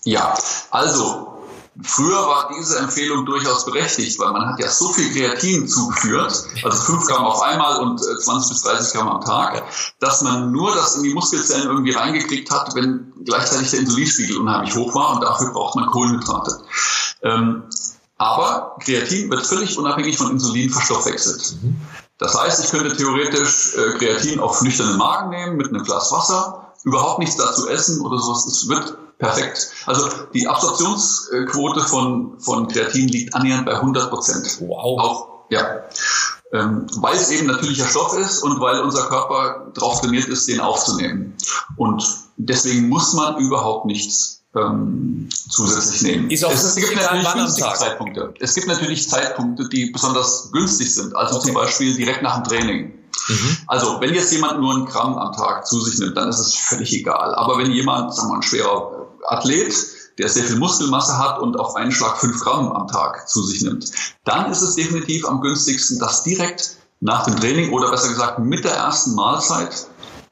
[0.03, 0.38] Ja,
[0.71, 1.31] also
[1.84, 6.84] Früher war diese Empfehlung durchaus berechtigt, weil man hat ja so viel Kreatin zugeführt, also
[6.84, 9.63] 5 Gramm auf einmal und 20 äh, bis 30 Gramm am Tag,
[9.99, 14.75] dass man nur das in die Muskelzellen irgendwie reingekriegt hat, wenn gleichzeitig der Insulinspiegel unheimlich
[14.75, 16.62] hoch war und dafür braucht man Kohlenhydrate.
[17.23, 17.63] Ähm,
[18.17, 21.55] aber Kreatin wird völlig unabhängig von Insulin verstoffwechselt.
[22.17, 26.70] Das heißt, ich könnte theoretisch äh, Kreatin auf nüchternen Magen nehmen mit einem Glas Wasser,
[26.84, 28.46] überhaupt nichts dazu essen oder sowas.
[28.46, 29.72] Es wird perfekt.
[29.86, 34.58] Also die Absorptionsquote von, von Kreatin liegt annähernd bei 100 Prozent.
[34.62, 35.00] Wow.
[35.00, 35.84] Auch, ja.
[36.54, 40.60] Ähm, weil es eben natürlicher Stoff ist und weil unser Körper darauf trainiert ist, den
[40.60, 41.36] aufzunehmen.
[41.78, 42.04] Und
[42.36, 46.30] deswegen muss man überhaupt nichts ähm, zusätzlich nehmen.
[46.30, 48.34] Ist auch es, gibt natürlich günstige Zeitpunkte.
[48.39, 51.15] Es gibt natürlich Zeitpunkte, die besonders günstig sind.
[51.15, 51.46] Also okay.
[51.46, 52.94] zum Beispiel direkt nach dem Training.
[53.27, 53.57] Mhm.
[53.67, 56.55] Also wenn jetzt jemand nur ein Gramm am Tag zu sich nimmt, dann ist es
[56.55, 57.36] völlig egal.
[57.36, 59.73] Aber wenn jemand, sagen wir mal, ein schwerer Athlet,
[60.17, 63.62] der sehr viel Muskelmasse hat und auf einen Schlag fünf Gramm am Tag zu sich
[63.62, 63.91] nimmt,
[64.23, 68.63] dann ist es definitiv am günstigsten, das direkt nach dem Training oder besser gesagt mit
[68.63, 69.88] der ersten Mahlzeit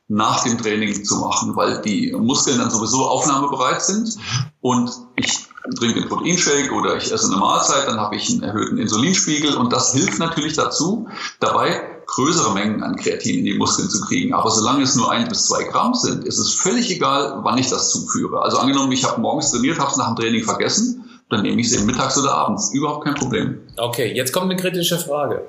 [0.07, 4.17] nach dem Training zu machen, weil die Muskeln dann sowieso aufnahmebereit sind
[4.59, 5.47] und ich
[5.77, 9.71] trinke einen Proteinshake oder ich esse eine Mahlzeit, dann habe ich einen erhöhten Insulinspiegel und
[9.71, 11.07] das hilft natürlich dazu,
[11.39, 14.33] dabei größere Mengen an Kreatin in die Muskeln zu kriegen.
[14.33, 17.69] Aber solange es nur ein bis zwei Gramm sind, ist es völlig egal, wann ich
[17.69, 18.41] das zuführe.
[18.41, 21.67] Also angenommen, ich habe morgens trainiert, habe es nach dem Training vergessen, dann nehme ich
[21.67, 22.73] es eben mittags oder abends.
[22.73, 23.61] Überhaupt kein Problem.
[23.77, 25.47] Okay, jetzt kommt eine kritische Frage.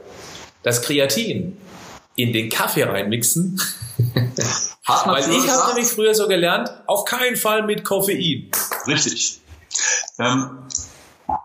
[0.63, 1.57] Das Kreatin
[2.17, 3.61] in den Kaffee reinmixen.
[4.87, 8.51] Weil ich habe nämlich früher so gelernt, auf keinen Fall mit Koffein.
[8.87, 9.41] Richtig.
[10.19, 10.51] Ähm,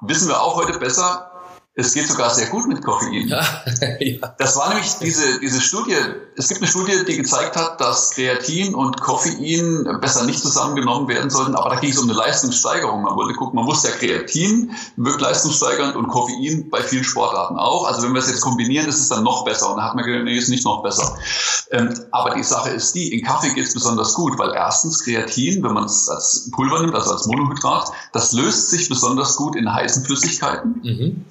[0.01, 1.32] wissen wir auch heute besser,
[1.77, 3.27] es geht sogar sehr gut mit Koffein.
[3.27, 3.43] Ja,
[3.99, 4.33] ja.
[4.38, 5.97] Das war nämlich diese, diese Studie.
[6.38, 11.29] Es gibt eine Studie, die gezeigt hat, dass Kreatin und Koffein besser nicht zusammengenommen werden
[11.29, 11.53] sollten.
[11.53, 13.03] Aber da ging es um eine Leistungssteigerung.
[13.03, 17.85] Man wollte gucken, man wusste ja, Kreatin wirkt leistungssteigernd und Koffein bei vielen Sportarten auch.
[17.85, 19.69] Also wenn wir es jetzt kombinieren, ist es dann noch besser.
[19.71, 21.17] Und da hat man gesagt, nee, ist nicht noch besser.
[21.71, 25.61] Ähm, aber die Sache ist die, in Kaffee geht es besonders gut, weil erstens Kreatin,
[25.61, 29.73] wenn man es als Pulver nimmt, also als Monohydrat, das löst sich besonders gut in
[29.73, 30.81] heißen Flüssigkeiten.
[30.81, 31.25] Mhm.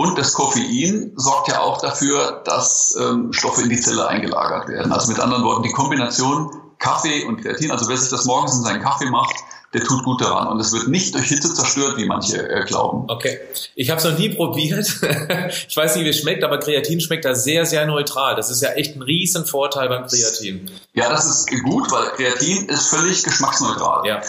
[0.00, 4.92] Und das Koffein sorgt ja auch dafür, dass ähm, Stoffe in die Zelle eingelagert werden.
[4.92, 8.62] Also mit anderen Worten, die Kombination Kaffee und Kreatin, also wer sich das morgens in
[8.62, 9.36] seinen Kaffee macht,
[9.74, 10.48] der tut gut daran.
[10.48, 13.04] Und es wird nicht durch Hitze zerstört, wie manche äh, glauben.
[13.08, 13.40] Okay.
[13.74, 14.86] Ich habe es noch nie probiert.
[15.68, 18.36] ich weiß nicht, wie es schmeckt, aber Kreatin schmeckt da sehr, sehr neutral.
[18.36, 20.70] Das ist ja echt ein riesen Vorteil beim Kreatin.
[20.94, 24.06] Ja, das ist gut, weil Kreatin ist völlig geschmacksneutral.
[24.06, 24.22] Ja.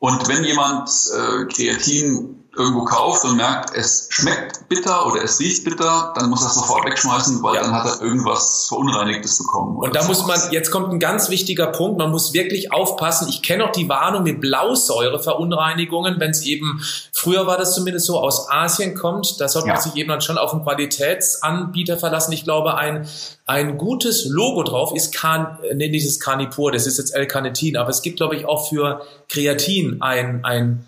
[0.00, 5.64] Und wenn jemand äh, Kreatin irgendwo kauft und merkt, es schmeckt bitter oder es riecht
[5.64, 7.62] bitter, dann muss er es sofort wegschmeißen, weil ja.
[7.62, 9.76] dann hat er irgendwas Verunreinigtes bekommen.
[9.76, 13.28] Und da muss man, jetzt kommt ein ganz wichtiger Punkt, man muss wirklich aufpassen.
[13.28, 16.80] Ich kenne auch die Warnung mit Blausäureverunreinigungen, wenn es eben,
[17.12, 19.74] früher war das zumindest so, aus Asien kommt, da sollte ja.
[19.74, 22.32] man sich eben dann schon auf einen Qualitätsanbieter verlassen.
[22.32, 23.08] Ich glaube, ein,
[23.46, 28.02] ein gutes Logo drauf ist Can, nee, dieses Canipur, das ist jetzt L-Carnitin, aber es
[28.02, 30.86] gibt, glaube ich, auch für Kreatin ein, ein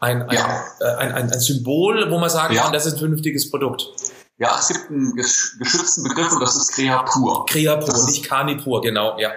[0.00, 0.64] ein, ein, ja.
[0.80, 2.62] äh, ein, ein, ein Symbol, wo man sagen ja.
[2.62, 3.92] kann, das ist ein vernünftiges Produkt.
[4.38, 7.44] Ja, es gibt einen geschützten Begriff und das ist Creapur.
[7.46, 9.30] Creapur, nicht Carnipur, genau, ja.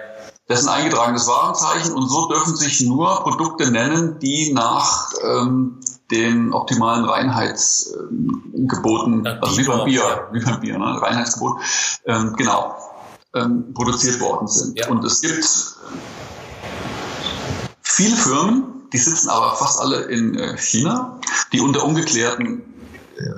[0.46, 5.80] Das ist ein eingetragenes Warenzeichen und so dürfen sich nur Produkte nennen, die nach ähm,
[6.10, 11.00] den optimalen Reinheitsgeboten, ähm, also wie beim Bier, wie beim Bier, ne?
[11.00, 11.58] Reinheitsgebot,
[12.06, 12.76] ähm, genau,
[13.34, 14.78] ähm, produziert worden sind.
[14.78, 14.88] Ja.
[14.88, 15.44] Und es gibt
[17.80, 21.18] viele Firmen, die sitzen aber fast alle in äh, China,
[21.52, 22.62] die unter ungeklärten,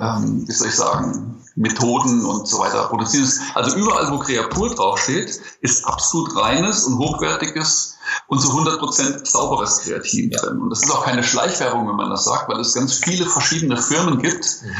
[0.01, 3.31] ähm, wie soll ich sagen, Methoden und so weiter produzieren.
[3.55, 10.31] Also überall, wo Kreatur draufsteht, ist absolut reines und hochwertiges und zu 100% sauberes Kreatin
[10.31, 10.41] ja.
[10.41, 10.61] drin.
[10.61, 13.77] Und das ist auch keine Schleichwerbung, wenn man das sagt, weil es ganz viele verschiedene
[13.77, 14.75] Firmen gibt, mhm.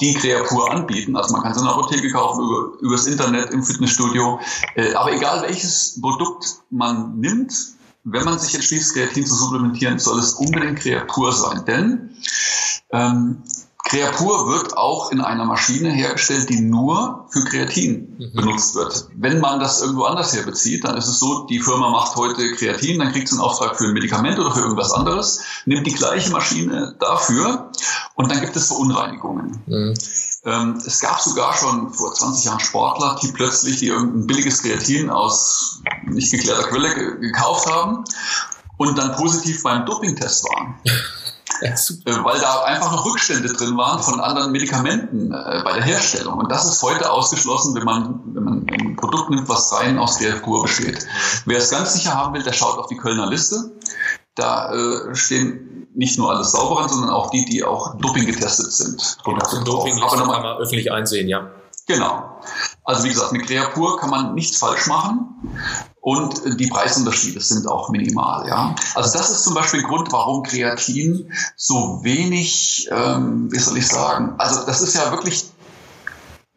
[0.00, 1.16] die Kreatur anbieten.
[1.16, 4.38] Also man kann es in der Apotheke kaufen, über, übers Internet, im Fitnessstudio.
[4.74, 7.54] Äh, aber egal welches Produkt man nimmt,
[8.10, 11.64] wenn man sich entschließt, Kreatin zu supplementieren, soll es unbedingt Kreapur sein.
[11.66, 12.10] Denn
[12.90, 13.42] ähm,
[13.88, 18.32] Creapur wird auch in einer Maschine hergestellt, die nur für Kreatin mhm.
[18.34, 19.08] benutzt wird.
[19.14, 22.52] Wenn man das irgendwo anders her bezieht, dann ist es so, die Firma macht heute
[22.52, 25.94] Kreatin, dann kriegt sie einen Auftrag für ein Medikament oder für irgendwas anderes, nimmt die
[25.94, 27.70] gleiche Maschine dafür
[28.14, 29.62] und dann gibt es Verunreinigungen.
[29.66, 29.94] Mhm.
[30.44, 35.08] Ähm, es gab sogar schon vor 20 Jahren Sportler, die plötzlich die irgendein billiges Kreatin
[35.08, 38.04] aus nicht geklärter Quelle gekauft haben
[38.76, 40.74] und dann positiv beim Dopingtest waren.
[41.60, 46.38] ja, weil da einfach noch Rückstände drin waren von anderen Medikamenten äh, bei der Herstellung.
[46.38, 50.18] Und das ist heute ausgeschlossen, wenn man, wenn man ein Produkt nimmt, was rein aus
[50.18, 51.06] der Kur besteht.
[51.46, 53.72] Wer es ganz sicher haben will, der schaut auf die Kölner Liste.
[54.34, 59.18] Da äh, stehen nicht nur alles Sauberen, sondern auch die, die auch Doping getestet sind.
[59.24, 61.50] Produkte Doping kann man öffentlich einsehen, ja.
[61.88, 62.38] Genau.
[62.84, 65.34] Also wie gesagt, mit Creapur kann man nichts falsch machen
[66.02, 68.46] und die Preisunterschiede sind auch minimal.
[68.46, 68.74] Ja?
[68.94, 73.88] Also das ist zum Beispiel ein Grund, warum Kreatin so wenig, ähm, wie soll ich
[73.88, 75.50] sagen, also das ist ja wirklich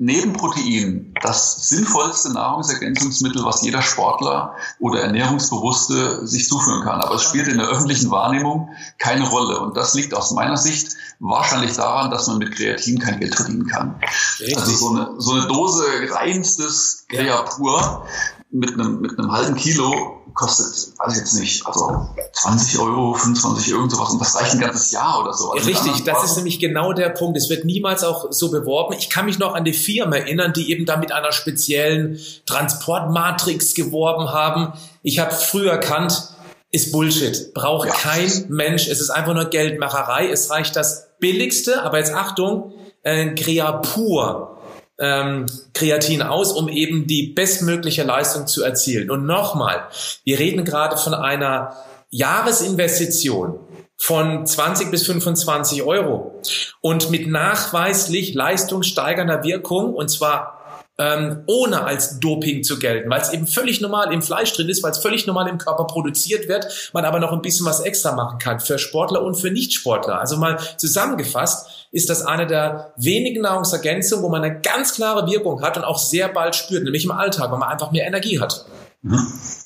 [0.01, 7.01] neben Protein das sinnvollste Nahrungsergänzungsmittel, was jeder Sportler oder Ernährungsbewusste sich zuführen kann.
[7.01, 9.59] Aber es spielt in der öffentlichen Wahrnehmung keine Rolle.
[9.59, 13.67] Und das liegt aus meiner Sicht wahrscheinlich daran, dass man mit Kreatin kein Geld verdienen
[13.67, 13.99] kann.
[14.39, 14.57] Richtig.
[14.57, 18.07] Also so eine, so eine Dose reinstes Kreapur
[18.51, 20.67] mit einem, mit einem halben Kilo kostet,
[20.99, 24.91] weiß ich jetzt nicht, also 20 Euro, 25 irgend sowas und das reicht ein ganzes
[24.91, 25.51] Jahr oder so.
[25.51, 27.37] Also Richtig, das ist nämlich genau der Punkt.
[27.37, 28.95] Es wird niemals auch so beworben.
[28.97, 33.73] Ich kann mich noch an die Firmen erinnern, die eben da mit einer speziellen Transportmatrix
[33.73, 34.73] geworben haben.
[35.01, 36.29] Ich habe früher erkannt,
[36.71, 37.53] ist Bullshit.
[37.53, 37.93] Braucht ja.
[37.93, 38.87] kein Mensch.
[38.87, 40.29] Es ist einfach nur Geldmacherei.
[40.29, 44.61] Es reicht das billigste, aber jetzt Achtung, äh, Creapur
[45.01, 49.09] ähm, Kreatin aus, um eben die bestmögliche Leistung zu erzielen.
[49.09, 49.87] Und nochmal,
[50.23, 51.75] wir reden gerade von einer
[52.11, 53.59] Jahresinvestition
[53.97, 56.41] von 20 bis 25 Euro
[56.81, 60.61] und mit nachweislich leistungssteigernder Wirkung und zwar
[61.01, 64.83] ähm, ohne als Doping zu gelten, weil es eben völlig normal im Fleisch drin ist,
[64.83, 68.11] weil es völlig normal im Körper produziert wird, man aber noch ein bisschen was extra
[68.11, 70.19] machen kann für Sportler und für Nichtsportler.
[70.19, 75.63] Also mal zusammengefasst ist das eine der wenigen Nahrungsergänzungen, wo man eine ganz klare Wirkung
[75.63, 78.65] hat und auch sehr bald spürt, nämlich im Alltag, weil man einfach mehr Energie hat.
[79.01, 79.17] Mhm.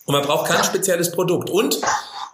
[0.05, 1.49] Und man braucht kein spezielles Produkt.
[1.49, 1.77] Und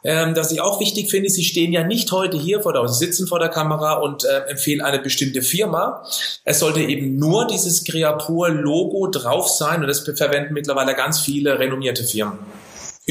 [0.04, 3.06] ähm, dass ich auch wichtig finde, Sie stehen ja nicht heute hier vor der, Sie
[3.06, 6.04] sitzen vor der Kamera und äh, empfehlen eine bestimmte Firma.
[6.44, 12.04] Es sollte eben nur dieses Creapur-Logo drauf sein und das verwenden mittlerweile ganz viele renommierte
[12.04, 12.40] Firmen.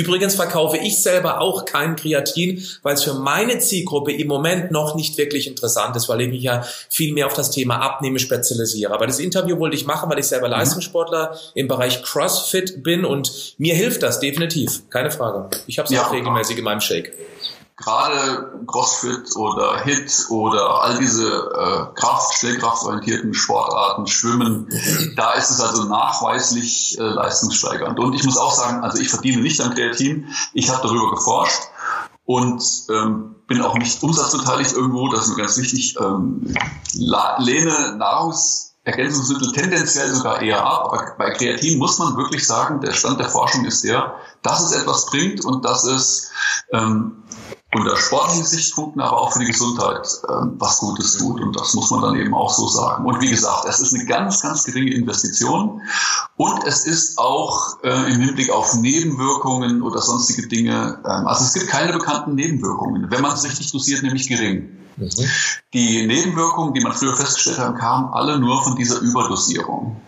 [0.01, 4.95] Übrigens verkaufe ich selber auch kein Kreatin, weil es für meine Zielgruppe im Moment noch
[4.95, 8.95] nicht wirklich interessant ist, weil ich mich ja viel mehr auf das Thema Abnehmen spezialisiere.
[8.95, 10.53] Aber das Interview wollte ich machen, weil ich selber mhm.
[10.53, 15.51] Leistungssportler im Bereich CrossFit bin und mir hilft das definitiv, keine Frage.
[15.67, 17.13] Ich habe es ja, auch regelmäßig in meinem Shake
[17.81, 24.69] gerade CrossFit oder HIT oder all diese äh, Kraft, schnellkraftorientierten Sportarten, Schwimmen,
[25.17, 27.99] da ist es also nachweislich äh, leistungssteigernd.
[27.99, 31.63] Und ich muss auch sagen, also ich verdiene nicht am Kreatin, ich habe darüber geforscht
[32.25, 36.55] und ähm, bin auch nicht umsatzbeteiligt irgendwo, das ist mir ganz wichtig, ähm,
[36.95, 43.19] lehne Nahrungsergänzungsmittel tendenziell sogar eher ab, aber bei Kreatin muss man wirklich sagen, der Stand
[43.19, 46.31] der Forschung ist der, dass es etwas bringt und dass es
[46.73, 47.20] ähm,
[47.73, 51.41] unter sportlichen Sichtpunkten, aber auch für die Gesundheit ähm, was Gutes tut.
[51.41, 53.07] Und das muss man dann eben auch so sagen.
[53.07, 55.81] Und wie gesagt, es ist eine ganz, ganz geringe Investition.
[56.37, 61.53] Und es ist auch äh, im Hinblick auf Nebenwirkungen oder sonstige Dinge, ähm, also es
[61.53, 64.69] gibt keine bekannten Nebenwirkungen, wenn man es richtig dosiert, nämlich gering.
[64.97, 65.11] Mhm.
[65.73, 70.01] Die Nebenwirkungen, die man früher festgestellt hat, kamen alle nur von dieser Überdosierung.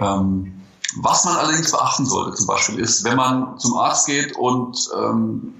[0.00, 0.52] Ähm,
[0.96, 5.54] was man allerdings beachten sollte zum Beispiel ist, wenn man zum Arzt geht und ähm,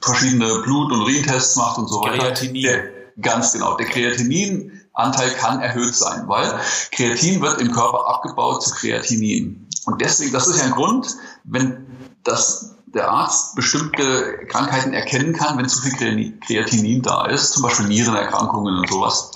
[0.00, 2.18] verschiedene Blut- und Urintests macht und so weiter.
[2.18, 2.62] Kreatinin.
[2.62, 2.84] Der,
[3.20, 3.76] ganz genau.
[3.76, 6.58] Der Kreatininanteil kann erhöht sein, weil
[6.92, 9.68] Kreatin wird im Körper abgebaut zu Kreatinin.
[9.86, 11.86] Und deswegen, das ist ja ein Grund, wenn
[12.24, 17.86] das der Arzt bestimmte Krankheiten erkennen kann, wenn zu viel Kreatinin da ist, zum Beispiel
[17.86, 19.30] Nierenerkrankungen und sowas.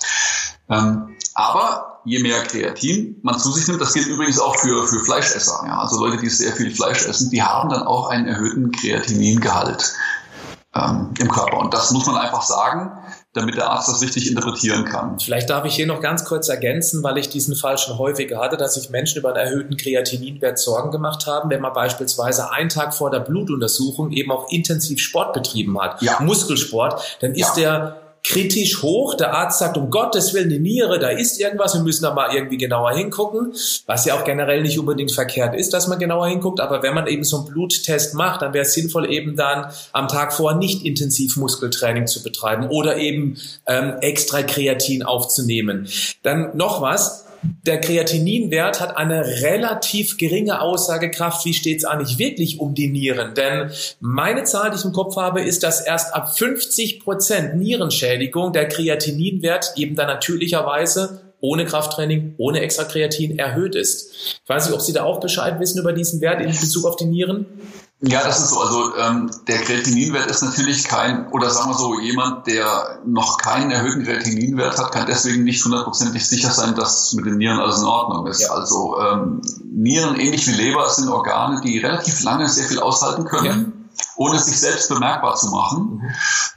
[0.69, 5.01] Ähm, aber je mehr Kreatin man zu sich nimmt, das gilt übrigens auch für, für
[5.01, 8.71] Fleischesser, ja, also Leute, die sehr viel Fleisch essen, die haben dann auch einen erhöhten
[8.73, 9.95] Kreatiningehalt
[10.75, 11.59] ähm, im Körper.
[11.59, 12.93] Und das muss man einfach sagen,
[13.35, 15.19] damit der Arzt das richtig interpretieren kann.
[15.19, 18.57] Vielleicht darf ich hier noch ganz kurz ergänzen, weil ich diesen Fall schon häufiger hatte,
[18.57, 22.95] dass sich Menschen über einen erhöhten Kreatininwert Sorgen gemacht haben, wenn man beispielsweise einen Tag
[22.95, 26.21] vor der Blutuntersuchung eben auch intensiv Sport betrieben hat, ja.
[26.21, 27.63] Muskelsport, dann ist ja.
[27.79, 29.15] der kritisch hoch.
[29.15, 32.35] Der Arzt sagt, um Gottes Willen, die Niere, da ist irgendwas, wir müssen da mal
[32.35, 33.53] irgendwie genauer hingucken,
[33.87, 36.61] was ja auch generell nicht unbedingt verkehrt ist, dass man genauer hinguckt.
[36.61, 40.09] Aber wenn man eben so einen Bluttest macht, dann wäre es sinnvoll, eben dann am
[40.09, 45.89] Tag vorher nicht intensiv Muskeltraining zu betreiben oder eben ähm, extra Kreatin aufzunehmen.
[46.23, 52.61] Dann noch was, der Kreatininwert hat eine relativ geringe Aussagekraft, wie steht es eigentlich wirklich
[52.61, 53.35] um die Nieren.
[53.35, 58.53] Denn meine Zahl, die ich im Kopf habe, ist, dass erst ab 50 Prozent Nierenschädigung
[58.53, 64.41] der Kreatininwert eben dann natürlicherweise ohne Krafttraining, ohne extra Kreatin erhöht ist.
[64.43, 66.97] Ich weiß nicht, ob Sie da auch Bescheid wissen über diesen Wert in Bezug auf
[66.97, 67.47] die Nieren.
[68.05, 68.61] Ja, das ist so.
[68.61, 73.71] Also ähm, der Kreatininwert ist natürlich kein, oder sagen wir so, jemand, der noch keinen
[73.71, 77.85] erhöhten Kreatininwert hat, kann deswegen nicht hundertprozentig sicher sein, dass mit den Nieren alles in
[77.85, 78.43] Ordnung ist.
[78.43, 78.51] Ja.
[78.51, 83.75] Also ähm, Nieren, ähnlich wie Leber, sind Organe, die relativ lange sehr viel aushalten können.
[83.77, 83.82] Ja
[84.23, 86.03] ohne sich selbst bemerkbar zu machen.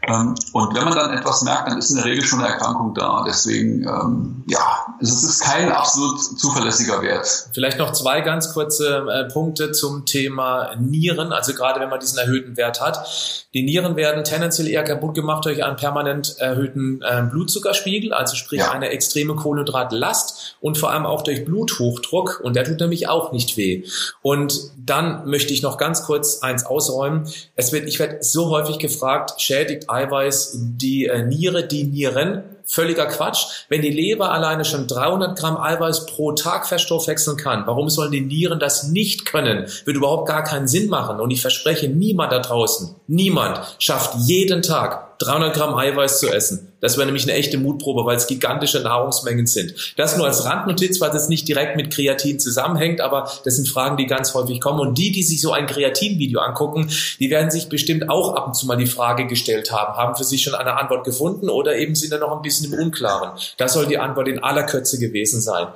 [0.07, 0.35] Mhm.
[0.53, 3.23] Und wenn man dann etwas merkt, dann ist in der Regel schon eine Erkrankung da.
[3.27, 7.49] Deswegen, ähm, ja, es ist kein absolut zuverlässiger Wert.
[7.53, 11.33] Vielleicht noch zwei ganz kurze äh, Punkte zum Thema Nieren.
[11.33, 13.45] Also gerade wenn man diesen erhöhten Wert hat.
[13.55, 18.59] Die Nieren werden tendenziell eher kaputt gemacht durch einen permanent erhöhten äh, Blutzuckerspiegel, also sprich
[18.59, 18.71] ja.
[18.71, 22.41] eine extreme Kohlenhydratlast und vor allem auch durch Bluthochdruck.
[22.43, 23.85] Und der tut nämlich auch nicht weh.
[24.21, 27.27] Und dann möchte ich noch ganz kurz eins ausräumen.
[27.57, 32.43] Es wird, ich werde so häufig gefragt, schädigt Eiweiß die äh, Niere, die Nieren?
[32.65, 33.45] Völliger Quatsch.
[33.69, 38.21] Wenn die Leber alleine schon 300 Gramm Eiweiß pro Tag verstoffwechseln kann, warum sollen die
[38.21, 39.67] Nieren das nicht können?
[39.85, 41.21] Wird überhaupt gar keinen Sinn machen.
[41.21, 46.71] Und ich verspreche, niemand da draußen, niemand schafft jeden Tag 300 Gramm Eiweiß zu essen.
[46.81, 49.73] Das wäre nämlich eine echte Mutprobe, weil es gigantische Nahrungsmengen sind.
[49.97, 53.97] Das nur als Randnotiz, weil das nicht direkt mit Kreatin zusammenhängt, aber das sind Fragen,
[53.97, 54.79] die ganz häufig kommen.
[54.79, 58.53] Und die, die sich so ein Kreatin-Video angucken, die werden sich bestimmt auch ab und
[58.55, 61.95] zu mal die Frage gestellt haben, haben für sich schon eine Antwort gefunden oder eben
[61.95, 63.31] sind da noch ein bisschen im Unklaren.
[63.57, 65.67] Das soll die Antwort in aller Kürze gewesen sein.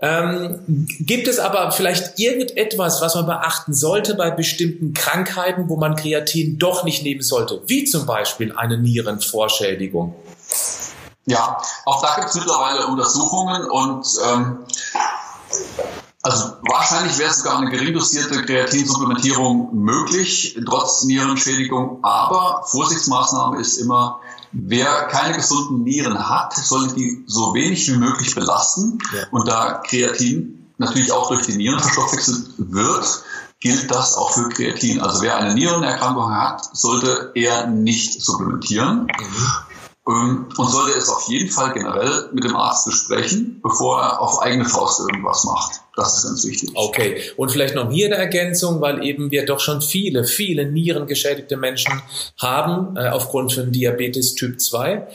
[0.00, 5.96] Ähm, gibt es aber vielleicht irgendetwas, was man beachten sollte bei bestimmten Krankheiten, wo man
[5.96, 10.14] Kreatin doch nicht nehmen sollte, wie zum Beispiel eine Nierenvorschädigung?
[11.26, 14.58] Ja, auch da gibt es mittlerweile Untersuchungen und ähm,
[16.22, 22.04] also wahrscheinlich wäre sogar eine gering dosierte Kreatinsupplementierung möglich, trotz Nierenschädigung.
[22.04, 24.20] Aber Vorsichtsmaßnahme ist immer,
[24.52, 28.98] wer keine gesunden Nieren hat, sollte die so wenig wie möglich belasten.
[29.14, 29.24] Ja.
[29.30, 33.22] Und da Kreatin natürlich auch durch die Nieren verstoffwechselt wird,
[33.60, 35.00] gilt das auch für Kreatin.
[35.00, 39.04] Also wer eine Nierenerkrankung hat, sollte eher nicht supplementieren.
[39.04, 39.46] Mhm.
[40.08, 44.40] Ähm, und sollte es auf jeden Fall generell mit dem Arzt besprechen, bevor er auf
[44.40, 45.82] eigene Faust irgendwas macht.
[45.96, 46.70] Das ist ganz wichtig.
[46.74, 47.20] Okay.
[47.36, 52.00] Und vielleicht noch hier eine Ergänzung, weil eben wir doch schon viele, viele nierengeschädigte Menschen
[52.38, 55.06] haben, äh, aufgrund von Diabetes Typ 2.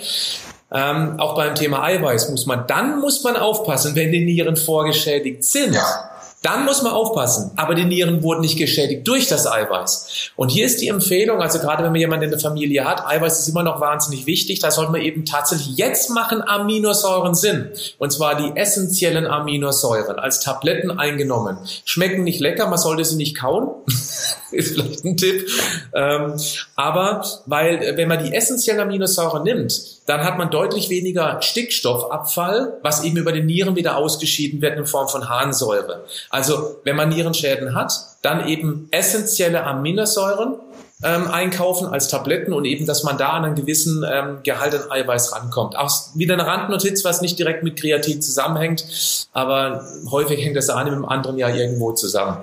[0.72, 5.44] Ähm, auch beim Thema Eiweiß muss man, dann muss man aufpassen, wenn die Nieren vorgeschädigt
[5.44, 5.74] sind.
[5.74, 6.13] Ja
[6.44, 7.52] dann muss man aufpassen.
[7.56, 10.32] Aber die Nieren wurden nicht geschädigt durch das Eiweiß.
[10.36, 13.40] Und hier ist die Empfehlung, also gerade wenn man jemanden in der Familie hat, Eiweiß
[13.40, 14.60] ist immer noch wahnsinnig wichtig.
[14.60, 17.70] Da sollte man eben tatsächlich jetzt machen Aminosäuren Sinn.
[17.98, 21.58] Und zwar die essentiellen Aminosäuren als Tabletten eingenommen.
[21.86, 23.70] Schmecken nicht lecker, man sollte sie nicht kauen.
[24.52, 25.50] ist vielleicht ein Tipp.
[25.94, 26.34] Ähm,
[26.76, 33.04] aber weil, wenn man die essentiellen Aminosäuren nimmt, dann hat man deutlich weniger Stickstoffabfall, was
[33.04, 36.04] eben über die Nieren wieder ausgeschieden wird in Form von Harnsäure.
[36.30, 40.56] Also wenn man Nierenschäden hat, dann eben essentielle Aminosäuren
[41.04, 44.92] ähm, einkaufen als Tabletten und eben, dass man da an einen gewissen ähm, Gehalt an
[44.92, 45.78] Eiweiß rankommt.
[45.78, 48.86] Auch wieder eine Randnotiz, was nicht direkt mit Kreatin zusammenhängt,
[49.34, 52.38] aber häufig hängt das eine mit dem anderen ja irgendwo zusammen.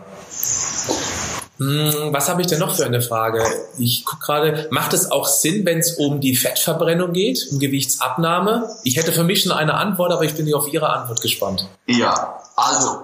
[1.61, 3.45] Hm, was habe ich denn noch für eine Frage?
[3.77, 8.67] Ich gucke gerade, macht es auch Sinn, wenn es um die Fettverbrennung geht, um Gewichtsabnahme?
[8.83, 11.69] Ich hätte für mich schon eine Antwort, aber ich bin auf Ihre Antwort gespannt.
[11.87, 13.03] Ja, also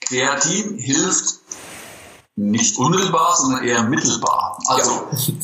[0.00, 1.40] Kreatin hilft
[2.36, 4.56] nicht unmittelbar, sondern eher mittelbar.
[4.66, 5.34] Also ja.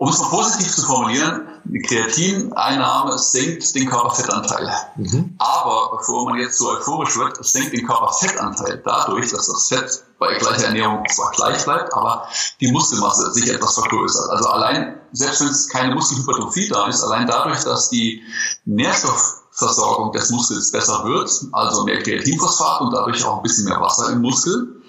[0.00, 4.72] Um es mal positiv zu formulieren, die Kreatineinnahme senkt den Körperfettanteil.
[4.94, 5.34] Mhm.
[5.38, 10.04] Aber bevor man jetzt so euphorisch wird, es senkt den Körperfettanteil dadurch, dass das Fett
[10.20, 12.28] bei gleicher Ernährung zwar gleich bleibt, aber
[12.60, 14.30] die Muskelmasse sich etwas vergrößert.
[14.30, 18.22] Also allein, selbst wenn es keine Muskelhypertrophie da ist, allein dadurch, dass die
[18.66, 24.12] Nährstoffversorgung des Muskels besser wird, also mehr Kreatinphosphat und dadurch auch ein bisschen mehr Wasser
[24.12, 24.80] im Muskel,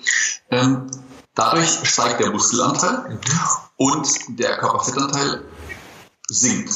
[0.51, 0.85] ähm,
[1.33, 3.09] dadurch steigt der Muskelanteil.
[3.09, 5.41] Mhm und der Körperfettanteil
[6.27, 6.71] sinkt,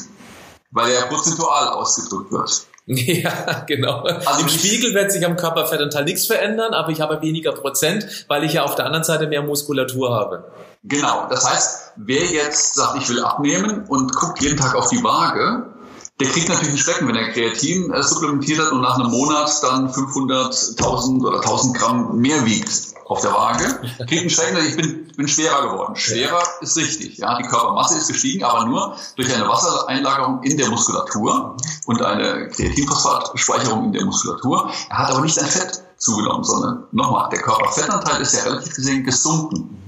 [0.72, 2.68] weil er prozentual ausgedrückt wird.
[2.86, 4.02] Ja, genau.
[4.02, 8.44] Also Im Spiegel wird sich am Körperfettanteil nichts verändern, aber ich habe weniger Prozent, weil
[8.44, 10.52] ich ja auf der anderen Seite mehr Muskulatur habe.
[10.84, 11.28] Genau.
[11.30, 15.74] Das heißt, wer jetzt sagt, ich will abnehmen und guckt jeden Tag auf die Waage,
[16.20, 19.52] der kriegt natürlich einen Schrecken, wenn er Kreatin äh, supplementiert hat und nach einem Monat
[19.64, 22.70] dann 500.000 oder 1000 Gramm mehr wiegt
[23.06, 25.96] auf der Waage, kriegt einen Schrecken, ich bin, bin schwerer geworden.
[25.96, 30.70] Schwerer ist richtig, ja, die Körpermasse ist gestiegen, aber nur durch eine Wassereinlagerung in der
[30.70, 34.72] Muskulatur und eine Kreatinphosphatspeicherung in der Muskulatur.
[34.90, 39.04] Er hat aber nicht ein Fett zugenommen, sondern nochmal, der Körperfettanteil ist ja relativ gesehen
[39.04, 39.88] gesunken.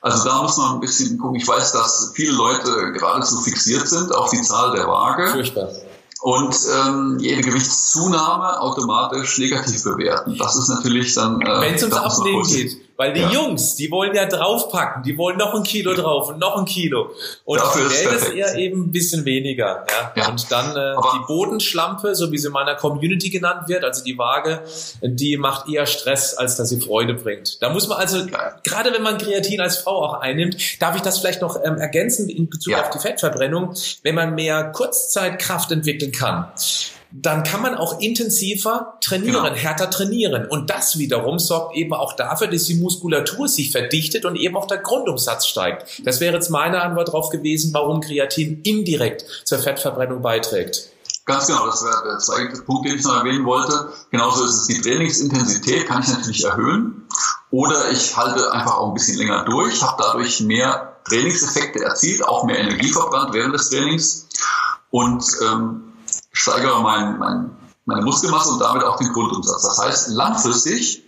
[0.00, 1.36] Also da muss man ein bisschen gucken.
[1.36, 5.28] Ich weiß, dass viele Leute geradezu fixiert sind auf die Zahl der Waage.
[5.28, 5.68] Furchtbar
[6.20, 10.36] und ähm, jede Gewichtszunahme automatisch negativ bewerten.
[10.36, 11.40] Das ist natürlich dann.
[11.40, 12.87] Äh, Wenn es ums Abnehmen geht.
[12.98, 13.30] Weil die ja.
[13.30, 17.12] Jungs, die wollen ja draufpacken, die wollen noch ein Kilo drauf und noch ein Kilo.
[17.44, 19.86] Und ist der ist eher eben ein bisschen weniger.
[19.88, 20.12] Ja.
[20.16, 20.28] ja.
[20.28, 24.18] Und dann äh, die Bodenschlampe, so wie sie in meiner Community genannt wird, also die
[24.18, 24.64] Waage,
[25.00, 27.62] die macht eher Stress, als dass sie Freude bringt.
[27.62, 28.26] Da muss man also,
[28.64, 32.28] gerade wenn man Kreatin als Frau auch einnimmt, darf ich das vielleicht noch ähm, ergänzen
[32.28, 32.82] in Bezug ja.
[32.82, 36.50] auf die Fettverbrennung, wenn man mehr Kurzzeitkraft entwickeln kann
[37.10, 39.54] dann kann man auch intensiver trainieren, genau.
[39.54, 40.46] härter trainieren.
[40.46, 44.66] Und das wiederum sorgt eben auch dafür, dass die Muskulatur sich verdichtet und eben auch
[44.66, 46.02] der Grundumsatz steigt.
[46.04, 50.90] Das wäre jetzt meine Antwort darauf gewesen, warum Kreatin indirekt zur Fettverbrennung beiträgt.
[51.24, 53.92] Ganz genau, das wäre der zweite Punkt, den ich noch erwähnen wollte.
[54.10, 57.06] Genauso ist es die Trainingsintensität, kann ich natürlich erhöhen.
[57.50, 62.44] Oder ich halte einfach auch ein bisschen länger durch, habe dadurch mehr Trainingseffekte erzielt, auch
[62.44, 64.26] mehr Energie verbrannt während des Trainings.
[64.90, 65.87] Und ähm,
[66.38, 67.50] steigere mein, mein,
[67.84, 69.62] meine Muskelmasse und damit auch den Grundumsatz.
[69.62, 71.02] Das heißt, langfristig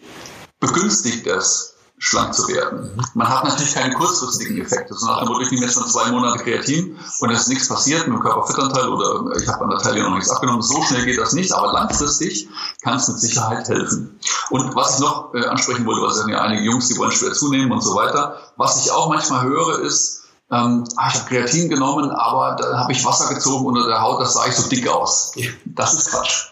[0.58, 2.98] begünstigt es, schlank zu werden.
[3.12, 4.90] Man hat natürlich keinen kurzfristigen Effekt.
[4.90, 7.48] Das ist nach dem Motto, ich nehme jetzt schon zwei Monate Kreatin und es ist
[7.48, 10.62] nichts passiert mit dem Körperfettanteil oder ich habe an der Taille noch nichts abgenommen.
[10.62, 12.48] So schnell geht das nicht, aber langfristig
[12.82, 14.18] kann es mit Sicherheit helfen.
[14.48, 17.70] Und was ich noch äh, ansprechen wollte, was ja einige Jungs, die wollen schwer zunehmen
[17.70, 18.38] und so weiter.
[18.56, 20.19] Was ich auch manchmal höre, ist,
[20.52, 24.20] ähm, ah, ich habe Kreatin genommen, aber da habe ich Wasser gezogen unter der Haut,
[24.20, 25.32] das sah ich so dick aus.
[25.64, 26.48] Das ist Quatsch.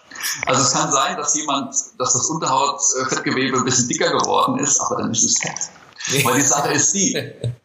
[0.46, 5.02] Also es kann sein, dass jemand, dass das Unterhautfettgewebe ein bisschen dicker geworden ist, aber
[5.02, 5.70] dann ist es Fett.
[6.24, 7.12] Weil die Sache ist die,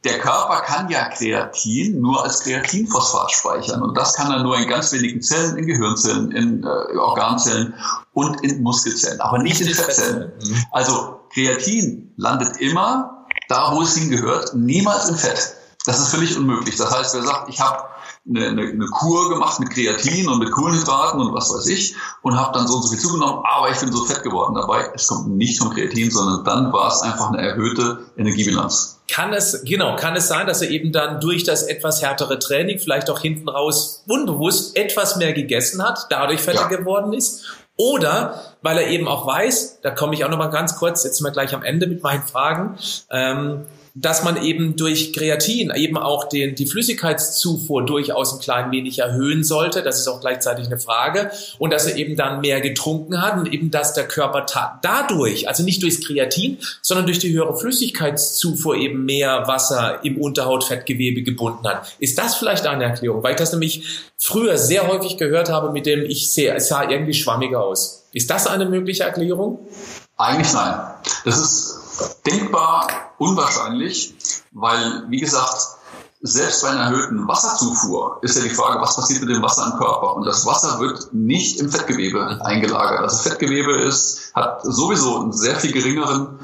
[0.03, 4.67] der Körper kann ja Kreatin nur als Kreatinphosphat speichern und das kann er nur in
[4.67, 7.73] ganz wenigen Zellen, in Gehirnzellen, in äh, Organzellen
[8.13, 10.33] und in Muskelzellen, aber nicht in Fettzellen.
[10.43, 10.65] Mhm.
[10.71, 15.55] Also Kreatin landet immer da, wo es hingehört, niemals im Fett.
[15.85, 16.77] Das ist völlig unmöglich.
[16.77, 17.83] Das heißt, wer sagt, ich habe
[18.27, 22.39] eine, eine, eine Kur gemacht mit Kreatin und mit Kohlenhydraten und was weiß ich und
[22.39, 24.89] habe dann so und so viel zugenommen, aber ich bin so fett geworden dabei.
[24.95, 29.01] Es kommt nicht vom Kreatin, sondern dann war es einfach eine erhöhte Energiebilanz.
[29.11, 32.79] Kann es, genau, kann es sein, dass er eben dann durch das etwas härtere Training
[32.79, 36.77] vielleicht auch hinten raus unbewusst etwas mehr gegessen hat, dadurch fetter ja.
[36.77, 37.43] geworden ist?
[37.75, 41.17] Oder weil er eben auch weiß, da komme ich auch noch mal ganz kurz, jetzt
[41.17, 42.77] sind wir gleich am Ende mit meinen Fragen,
[43.09, 43.65] ähm,
[43.95, 49.43] dass man eben durch Kreatin eben auch den, die Flüssigkeitszufuhr durchaus ein klein wenig erhöhen
[49.43, 49.83] sollte.
[49.83, 51.29] Das ist auch gleichzeitig eine Frage.
[51.59, 54.45] Und dass er eben dann mehr getrunken hat und eben, dass der Körper
[54.81, 61.21] dadurch, also nicht durchs Kreatin, sondern durch die höhere Flüssigkeitszufuhr eben mehr Wasser im Unterhautfettgewebe
[61.21, 61.93] gebunden hat.
[61.99, 63.21] Ist das vielleicht eine Erklärung?
[63.21, 63.83] Weil ich das nämlich
[64.17, 68.05] früher sehr häufig gehört habe mit dem, ich sehe, es sah irgendwie schwammiger aus.
[68.11, 69.67] Ist das eine mögliche Erklärung?
[70.17, 70.79] Eigentlich nein.
[71.25, 71.82] Das ist
[72.25, 72.87] denkbar
[73.17, 74.15] unwahrscheinlich,
[74.51, 75.61] weil, wie gesagt,
[76.21, 79.77] selbst bei einer erhöhten Wasserzufuhr ist ja die Frage, was passiert mit dem Wasser im
[79.77, 80.15] Körper?
[80.15, 83.01] Und das Wasser wird nicht im Fettgewebe eingelagert.
[83.01, 86.39] Also Fettgewebe ist, hat sowieso einen sehr viel geringeren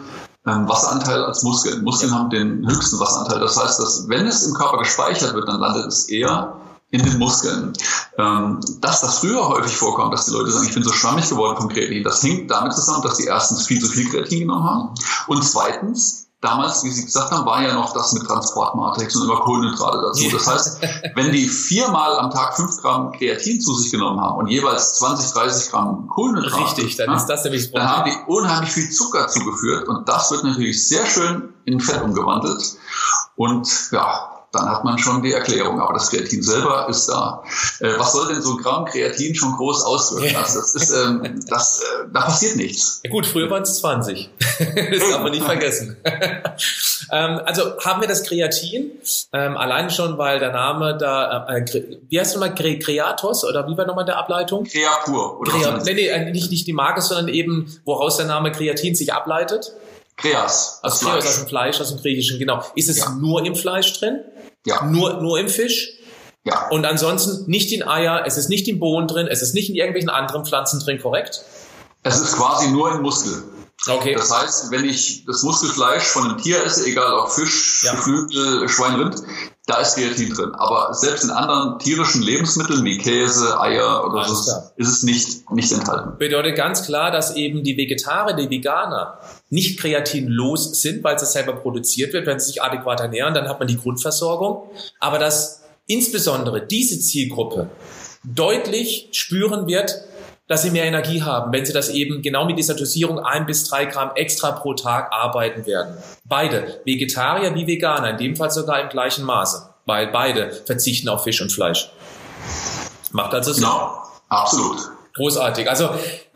[0.46, 1.84] ähm, Wasseranteil als Muskeln.
[1.84, 3.40] Muskeln haben den höchsten Wasseranteil.
[3.40, 6.58] Das heißt, dass wenn es im Körper gespeichert wird, dann landet es eher
[6.92, 7.74] in den Muskeln.
[8.18, 11.58] Ähm, dass das früher häufig vorkommt, dass die Leute sagen, ich bin so schwammig geworden
[11.58, 14.90] vom Kreatin, das hängt damit zusammen, dass sie erstens viel zu viel Kreatin genommen haben
[15.28, 19.42] und zweitens, damals, wie Sie gesagt haben, war ja noch das mit Transportmatrix und immer
[19.42, 20.30] Kohlenhydrate dazu.
[20.32, 20.82] Das heißt,
[21.16, 25.32] wenn die viermal am Tag fünf Gramm Kreatin zu sich genommen haben und jeweils 20,
[25.34, 29.88] 30 Gramm Kohlenhydrate, Richtig, dann ist das nämlich Dann haben die unheimlich viel Zucker zugeführt
[29.88, 32.78] und das wird natürlich sehr schön in Fett umgewandelt.
[33.36, 35.80] Und ja, dann hat man schon die Erklärung.
[35.80, 37.44] Aber das Kreatin selber ist da.
[37.80, 40.36] Äh, was soll denn so ein Gramm Kreatin schon groß auswirken?
[40.36, 43.02] Also das ist, ähm, das, äh, da passiert nichts.
[43.04, 44.30] Ja gut, früher waren es 20.
[44.40, 45.98] das darf man nicht vergessen.
[47.12, 48.92] ähm, also haben wir das Kreatin,
[49.34, 51.66] ähm, allein schon, weil der Name da, äh,
[52.10, 54.64] wie heißt nochmal, Kre Kreatos oder wie war nochmal der Ableitung?
[54.64, 55.40] Kreapur.
[55.40, 58.96] Oder Krea nee, nee, äh, nicht, nicht die Marke, sondern eben, woraus der Name Kreatin
[58.96, 59.74] sich ableitet.
[60.22, 60.80] Kreas.
[60.82, 62.64] Also Kreas aus dem Fleisch, aus dem Griechischen, genau.
[62.76, 63.10] Ist es ja.
[63.12, 64.20] nur im Fleisch drin?
[64.66, 64.84] Ja.
[64.86, 65.94] Nur, nur im Fisch?
[66.44, 66.70] Ja.
[66.70, 69.76] Und ansonsten nicht in Eier, es ist nicht in Bohnen drin, es ist nicht in
[69.76, 71.42] irgendwelchen anderen Pflanzen drin, korrekt?
[72.04, 73.44] Es ist quasi nur in Muskel.
[73.88, 74.14] Okay.
[74.14, 77.96] Das heißt, wenn ich das Muskelfleisch von einem Tier esse, egal ob Fisch, ja.
[77.96, 79.16] Geflügel, Schwein, Rind,
[79.68, 80.52] da ist Kreatin drin.
[80.54, 84.34] Aber selbst in anderen tierischen Lebensmitteln wie Käse, Eier oder so
[84.76, 86.18] ist es nicht, nicht enthalten.
[86.18, 91.54] Bedeutet ganz klar, dass eben die Vegetarier, die Veganer nicht kreatinlos sind, weil es selber
[91.54, 92.28] produziert wird.
[92.28, 94.70] Wenn sie sich adäquat ernähren, dann hat man die Grundversorgung.
[95.00, 97.70] Aber dass insbesondere diese Zielgruppe
[98.24, 100.04] deutlich spüren wird,
[100.48, 103.66] dass sie mehr Energie haben, wenn sie das eben genau mit dieser Dosierung ein bis
[103.66, 105.96] drei Gramm extra pro Tag arbeiten werden.
[106.26, 111.24] Beide, Vegetarier wie Veganer, in dem Fall sogar im gleichen Maße, weil beide verzichten auf
[111.24, 111.92] Fisch und Fleisch.
[113.12, 113.64] Macht also Sinn.
[113.64, 114.80] Genau, absolut.
[115.16, 115.70] Großartig.
[115.70, 115.90] Also.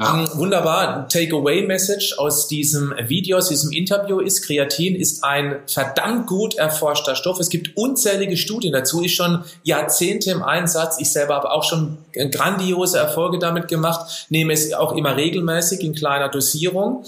[0.04, 1.08] Ähm, wunderbar.
[1.08, 7.39] Takeaway-Message aus diesem Video, aus diesem Interview ist, Kreatin ist ein verdammt gut erforschter Stoff.
[7.39, 10.97] Es gibt unzählige Studien dazu, ist schon Jahrzehnte im Einsatz.
[10.99, 15.95] Ich selber habe auch schon grandiose Erfolge damit gemacht, nehme es auch immer regelmäßig in
[15.95, 17.04] kleiner Dosierung.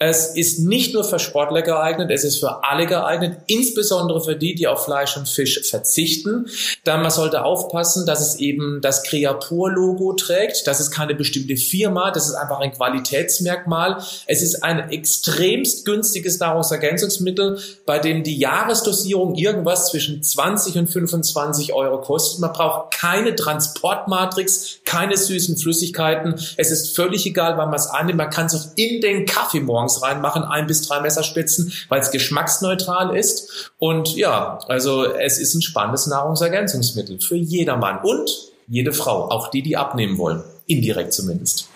[0.00, 4.54] Es ist nicht nur für Sportler geeignet, es ist für alle geeignet, insbesondere für die,
[4.54, 6.46] die auf Fleisch und Fisch verzichten.
[6.84, 10.66] Dann man sollte aufpassen, dass es eben das Creapur-Logo trägt.
[10.66, 14.02] Das ist keine bestimmte Firma, das ist einfach ein Qualitätsmerkmal.
[14.26, 21.72] Es ist ein extremst günstiges Nahrungsergänzungsmittel, bei dem die Jahresdosierung irgendwas zwischen 20 und 25
[21.72, 22.40] Euro kostet.
[22.40, 26.34] Man braucht keine Transportmatrix, keine süßen Flüssigkeiten.
[26.56, 28.18] Es ist völlig egal, wann man es annimmt.
[28.18, 32.10] Man kann es auch in den Kaffee morgens reinmachen, ein bis drei Messerspitzen, weil es
[32.10, 33.72] geschmacksneutral ist.
[33.78, 38.30] Und ja, also es ist ein spannendes Nahrungsergänzungsmittel für jedermann und
[38.68, 40.42] jede Frau, auch die, die abnehmen wollen.
[40.66, 41.67] Indirekt zumindest.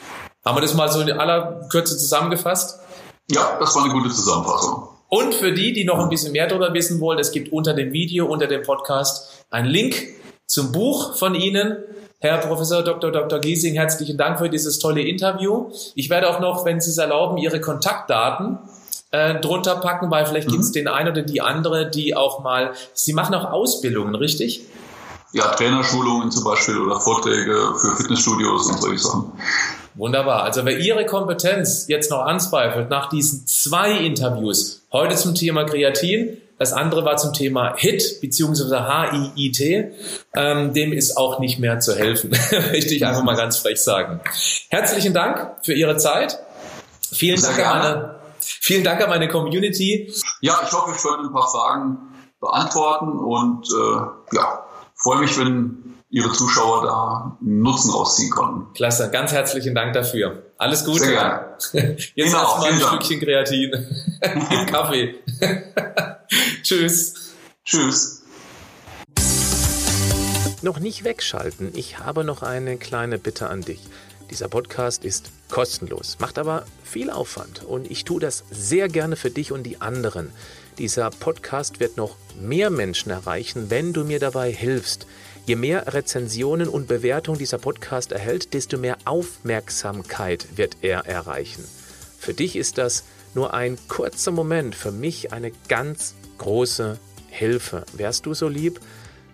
[0.45, 2.81] Haben wir das mal so in aller Kürze zusammengefasst?
[3.31, 4.89] Ja, das war eine gute Zusammenfassung.
[5.09, 7.93] Und für die, die noch ein bisschen mehr darüber wissen wollen, es gibt unter dem
[7.93, 9.95] Video, unter dem Podcast einen Link
[10.47, 11.77] zum Buch von Ihnen.
[12.19, 13.13] Herr Professor Dr.
[13.13, 13.39] Dr.
[13.39, 15.71] Giesing, herzlichen Dank für dieses tolle Interview.
[15.95, 18.59] Ich werde auch noch, wenn Sie es erlauben, Ihre Kontaktdaten
[19.13, 20.53] äh, drunter packen, weil vielleicht mhm.
[20.53, 24.67] gibt es den einen oder die andere, die auch mal, Sie machen auch Ausbildungen, richtig?
[25.33, 29.33] Ja, Trainerschulungen zum Beispiel oder Vorträge für Fitnessstudios und solche Sachen.
[29.95, 30.43] Wunderbar.
[30.43, 36.39] Also wer Ihre Kompetenz jetzt noch anzweifelt nach diesen zwei Interviews, heute zum Thema Kreatin,
[36.59, 39.95] das andere war zum Thema HIT beziehungsweise HIIT.
[40.35, 42.31] Ähm, dem ist auch nicht mehr zu helfen,
[42.73, 44.21] möchte ich einfach mal ganz frech sagen.
[44.69, 46.39] Herzlichen Dank für Ihre Zeit.
[47.11, 50.13] Vielen Dank, an meine, vielen Dank an meine Community.
[50.41, 51.99] Ja, ich hoffe, ich konnte ein paar Fragen
[52.41, 54.65] beantworten und äh, ja,
[55.03, 58.73] freue mich, wenn Ihre Zuschauer da Nutzen rausziehen konnten.
[58.75, 60.43] Klasse, ganz herzlichen Dank dafür.
[60.59, 61.05] Alles Gute.
[61.05, 61.57] Sehr gerne.
[61.99, 63.73] Jetzt genau, erstmal ein Stückchen Kreatin
[64.51, 65.15] im Kaffee.
[66.63, 67.35] Tschüss.
[67.65, 68.23] Tschüss.
[70.61, 71.71] Noch nicht wegschalten.
[71.75, 73.81] Ich habe noch eine kleine Bitte an dich.
[74.31, 79.31] Dieser Podcast ist kostenlos, macht aber viel Aufwand und ich tue das sehr gerne für
[79.31, 80.31] dich und die anderen.
[80.83, 85.07] Dieser Podcast wird noch mehr Menschen erreichen, wenn du mir dabei hilfst.
[85.47, 91.65] Je mehr Rezensionen und Bewertungen dieser Podcast erhält, desto mehr Aufmerksamkeit wird er erreichen.
[92.19, 97.85] Für dich ist das nur ein kurzer Moment, für mich eine ganz große Hilfe.
[97.93, 98.81] Wärst du so lieb,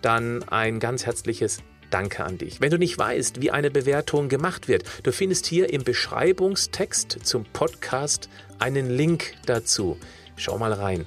[0.02, 2.60] dann ein ganz herzliches Danke an dich.
[2.60, 7.46] Wenn du nicht weißt, wie eine Bewertung gemacht wird, du findest hier im Beschreibungstext zum
[7.54, 8.28] Podcast
[8.58, 9.96] einen Link dazu.
[10.36, 11.06] Schau mal rein.